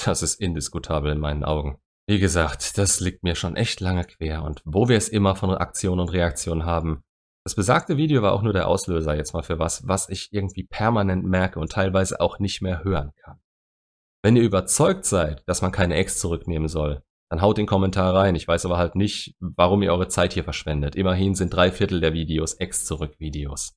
das 0.04 0.22
ist 0.22 0.40
indiskutabel 0.40 1.12
in 1.12 1.20
meinen 1.20 1.44
Augen. 1.44 1.78
Wie 2.06 2.18
gesagt, 2.18 2.78
das 2.78 3.00
liegt 3.00 3.22
mir 3.22 3.34
schon 3.34 3.56
echt 3.56 3.80
lange 3.80 4.04
quer 4.04 4.42
und 4.42 4.62
wo 4.64 4.88
wir 4.88 4.96
es 4.96 5.08
immer 5.08 5.36
von 5.36 5.50
Aktion 5.50 6.00
und 6.00 6.12
Reaktion 6.12 6.64
haben. 6.64 7.02
Das 7.44 7.54
besagte 7.54 7.96
Video 7.96 8.22
war 8.22 8.32
auch 8.32 8.42
nur 8.42 8.52
der 8.52 8.68
Auslöser 8.68 9.14
jetzt 9.14 9.34
mal 9.34 9.42
für 9.42 9.58
was, 9.58 9.86
was 9.86 10.08
ich 10.08 10.32
irgendwie 10.32 10.64
permanent 10.64 11.24
merke 11.24 11.60
und 11.60 11.72
teilweise 11.72 12.20
auch 12.20 12.38
nicht 12.38 12.62
mehr 12.62 12.84
hören 12.84 13.12
kann. 13.22 13.40
Wenn 14.22 14.36
ihr 14.36 14.42
überzeugt 14.42 15.04
seid, 15.04 15.46
dass 15.46 15.62
man 15.62 15.70
keine 15.70 15.94
Ex 15.94 16.18
zurücknehmen 16.18 16.68
soll, 16.68 17.02
dann 17.30 17.42
haut 17.42 17.58
den 17.58 17.66
Kommentar 17.66 18.14
rein. 18.14 18.34
Ich 18.34 18.48
weiß 18.48 18.64
aber 18.64 18.78
halt 18.78 18.94
nicht, 18.94 19.36
warum 19.38 19.82
ihr 19.82 19.92
eure 19.92 20.08
Zeit 20.08 20.32
hier 20.32 20.44
verschwendet. 20.44 20.96
Immerhin 20.96 21.34
sind 21.34 21.50
drei 21.50 21.70
Viertel 21.70 22.00
der 22.00 22.14
Videos 22.14 22.54
Ex-Zurück-Videos. 22.54 23.76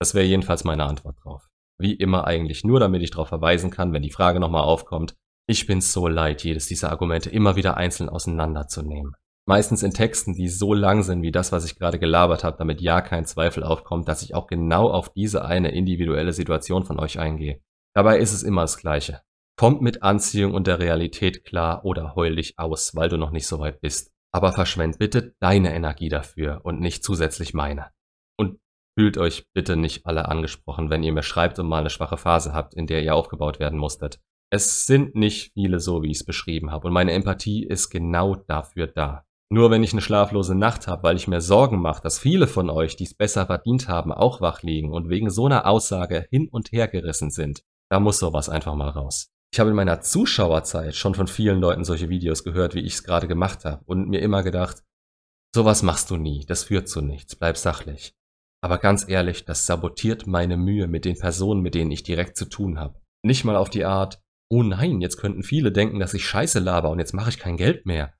Das 0.00 0.14
wäre 0.14 0.26
jedenfalls 0.26 0.64
meine 0.64 0.84
Antwort 0.84 1.16
drauf. 1.22 1.48
Wie 1.78 1.94
immer 1.94 2.26
eigentlich 2.26 2.64
nur, 2.64 2.80
damit 2.80 3.02
ich 3.02 3.10
darauf 3.10 3.28
verweisen 3.28 3.70
kann, 3.70 3.92
wenn 3.92 4.02
die 4.02 4.10
Frage 4.10 4.40
nochmal 4.40 4.64
aufkommt, 4.64 5.16
ich 5.46 5.66
bin 5.66 5.80
so 5.80 6.06
leid, 6.06 6.44
jedes 6.44 6.66
dieser 6.66 6.90
Argumente 6.90 7.30
immer 7.30 7.56
wieder 7.56 7.76
einzeln 7.76 8.08
auseinanderzunehmen. 8.08 9.14
Meistens 9.46 9.82
in 9.82 9.92
Texten, 9.92 10.34
die 10.34 10.48
so 10.48 10.74
lang 10.74 11.02
sind 11.02 11.22
wie 11.22 11.32
das, 11.32 11.50
was 11.50 11.64
ich 11.64 11.76
gerade 11.76 11.98
gelabert 11.98 12.44
habe, 12.44 12.56
damit 12.56 12.80
ja 12.80 13.00
kein 13.00 13.24
Zweifel 13.24 13.64
aufkommt, 13.64 14.06
dass 14.06 14.22
ich 14.22 14.34
auch 14.34 14.46
genau 14.46 14.90
auf 14.90 15.12
diese 15.12 15.44
eine 15.44 15.72
individuelle 15.72 16.32
Situation 16.32 16.84
von 16.84 17.00
euch 17.00 17.18
eingehe. 17.18 17.60
Dabei 17.94 18.18
ist 18.18 18.32
es 18.32 18.42
immer 18.42 18.62
das 18.62 18.76
Gleiche. 18.76 19.22
Kommt 19.56 19.82
mit 19.82 20.02
Anziehung 20.02 20.54
und 20.54 20.66
der 20.66 20.78
Realität 20.78 21.44
klar 21.44 21.84
oder 21.84 22.14
heul 22.14 22.36
dich 22.36 22.58
aus, 22.58 22.94
weil 22.94 23.08
du 23.08 23.16
noch 23.16 23.32
nicht 23.32 23.46
so 23.46 23.58
weit 23.58 23.80
bist. 23.80 24.12
Aber 24.32 24.52
verschwend 24.52 24.98
bitte 24.98 25.34
deine 25.40 25.74
Energie 25.74 26.08
dafür 26.08 26.60
und 26.62 26.80
nicht 26.80 27.02
zusätzlich 27.02 27.52
meine. 27.52 27.90
Und 28.38 28.60
fühlt 28.96 29.18
euch 29.18 29.50
bitte 29.52 29.76
nicht 29.76 30.06
alle 30.06 30.28
angesprochen, 30.28 30.90
wenn 30.90 31.02
ihr 31.02 31.12
mir 31.12 31.24
schreibt 31.24 31.58
und 31.58 31.66
mal 31.66 31.80
eine 31.80 31.90
schwache 31.90 32.16
Phase 32.16 32.52
habt, 32.52 32.74
in 32.74 32.86
der 32.86 33.02
ihr 33.02 33.14
aufgebaut 33.14 33.58
werden 33.58 33.78
musstet. 33.78 34.20
Es 34.52 34.84
sind 34.86 35.14
nicht 35.14 35.52
viele 35.52 35.78
so, 35.78 36.02
wie 36.02 36.10
ich 36.10 36.18
es 36.18 36.24
beschrieben 36.24 36.72
habe. 36.72 36.88
Und 36.88 36.92
meine 36.92 37.12
Empathie 37.12 37.64
ist 37.64 37.88
genau 37.90 38.34
dafür 38.34 38.88
da. 38.88 39.24
Nur 39.52 39.70
wenn 39.70 39.82
ich 39.82 39.92
eine 39.92 40.00
schlaflose 40.00 40.54
Nacht 40.54 40.86
habe, 40.86 41.02
weil 41.04 41.16
ich 41.16 41.28
mir 41.28 41.40
Sorgen 41.40 41.80
mache, 41.80 42.02
dass 42.02 42.18
viele 42.18 42.46
von 42.46 42.70
euch, 42.70 42.96
die 42.96 43.04
es 43.04 43.14
besser 43.14 43.46
verdient 43.46 43.88
haben, 43.88 44.12
auch 44.12 44.40
wach 44.40 44.62
liegen 44.62 44.92
und 44.92 45.08
wegen 45.08 45.30
so 45.30 45.46
einer 45.46 45.66
Aussage 45.66 46.26
hin 46.30 46.48
und 46.48 46.70
her 46.72 46.88
gerissen 46.88 47.30
sind, 47.30 47.64
da 47.90 47.98
muss 47.98 48.18
sowas 48.18 48.48
einfach 48.48 48.74
mal 48.74 48.90
raus. 48.90 49.32
Ich 49.52 49.58
habe 49.58 49.70
in 49.70 49.76
meiner 49.76 50.00
Zuschauerzeit 50.00 50.94
schon 50.94 51.16
von 51.16 51.26
vielen 51.26 51.60
Leuten 51.60 51.84
solche 51.84 52.08
Videos 52.08 52.44
gehört, 52.44 52.76
wie 52.76 52.80
ich 52.80 52.94
es 52.94 53.02
gerade 53.02 53.26
gemacht 53.26 53.64
habe 53.64 53.82
und 53.86 54.08
mir 54.08 54.20
immer 54.20 54.44
gedacht, 54.44 54.84
sowas 55.52 55.82
machst 55.82 56.10
du 56.10 56.16
nie, 56.16 56.44
das 56.46 56.64
führt 56.64 56.88
zu 56.88 57.00
nichts, 57.00 57.34
bleib 57.34 57.56
sachlich. 57.56 58.14
Aber 58.62 58.78
ganz 58.78 59.08
ehrlich, 59.08 59.44
das 59.44 59.66
sabotiert 59.66 60.28
meine 60.28 60.56
Mühe 60.56 60.86
mit 60.86 61.04
den 61.04 61.18
Personen, 61.18 61.62
mit 61.62 61.74
denen 61.74 61.90
ich 61.90 62.04
direkt 62.04 62.36
zu 62.36 62.44
tun 62.44 62.78
habe. 62.78 63.00
Nicht 63.24 63.44
mal 63.44 63.56
auf 63.56 63.70
die 63.70 63.84
Art, 63.84 64.22
oh 64.50 64.62
nein, 64.62 65.00
jetzt 65.00 65.16
könnten 65.16 65.42
viele 65.42 65.72
denken, 65.72 66.00
dass 66.00 66.14
ich 66.14 66.26
Scheiße 66.26 66.58
laber 66.58 66.90
und 66.90 66.98
jetzt 66.98 67.14
mache 67.14 67.30
ich 67.30 67.38
kein 67.38 67.56
Geld 67.56 67.86
mehr. 67.86 68.12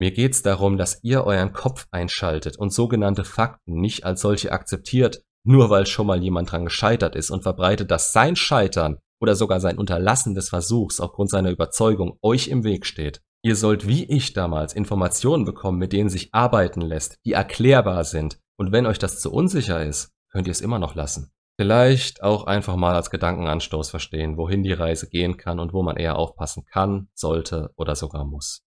Mir 0.00 0.12
geht's 0.12 0.42
darum, 0.42 0.76
dass 0.76 1.02
ihr 1.02 1.24
euren 1.24 1.52
Kopf 1.52 1.88
einschaltet 1.90 2.56
und 2.56 2.72
sogenannte 2.72 3.24
Fakten 3.24 3.80
nicht 3.80 4.04
als 4.04 4.20
solche 4.20 4.52
akzeptiert, 4.52 5.22
nur 5.44 5.70
weil 5.70 5.86
schon 5.86 6.06
mal 6.06 6.22
jemand 6.22 6.52
dran 6.52 6.66
gescheitert 6.66 7.16
ist 7.16 7.30
und 7.30 7.42
verbreitet, 7.42 7.90
dass 7.90 8.12
sein 8.12 8.36
Scheitern 8.36 8.98
oder 9.20 9.34
sogar 9.34 9.60
sein 9.60 9.78
Unterlassen 9.78 10.34
des 10.34 10.50
Versuchs 10.50 11.00
aufgrund 11.00 11.30
seiner 11.30 11.50
Überzeugung 11.50 12.18
euch 12.22 12.48
im 12.48 12.62
Weg 12.62 12.86
steht. 12.86 13.22
Ihr 13.42 13.56
sollt 13.56 13.88
wie 13.88 14.04
ich 14.04 14.32
damals 14.34 14.74
Informationen 14.74 15.44
bekommen, 15.44 15.78
mit 15.78 15.92
denen 15.92 16.10
sich 16.10 16.32
arbeiten 16.32 16.80
lässt, 16.80 17.16
die 17.24 17.32
erklärbar 17.32 18.04
sind, 18.04 18.38
und 18.56 18.72
wenn 18.72 18.86
euch 18.86 18.98
das 18.98 19.20
zu 19.20 19.32
unsicher 19.32 19.84
ist, 19.84 20.10
könnt 20.30 20.46
ihr 20.46 20.52
es 20.52 20.60
immer 20.60 20.78
noch 20.78 20.94
lassen. 20.94 21.30
Vielleicht 21.60 22.22
auch 22.22 22.44
einfach 22.44 22.76
mal 22.76 22.94
als 22.94 23.10
Gedankenanstoß 23.10 23.90
verstehen, 23.90 24.36
wohin 24.36 24.62
die 24.62 24.72
Reise 24.72 25.08
gehen 25.08 25.36
kann 25.36 25.58
und 25.58 25.72
wo 25.72 25.82
man 25.82 25.96
eher 25.96 26.16
aufpassen 26.16 26.64
kann, 26.64 27.08
sollte 27.14 27.72
oder 27.74 27.96
sogar 27.96 28.24
muss. 28.24 28.64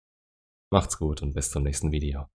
Macht's 0.69 1.00
gut 1.00 1.24
und 1.24 1.34
bis 1.34 1.50
zum 1.50 1.63
nächsten 1.63 1.91
Video. 1.91 2.28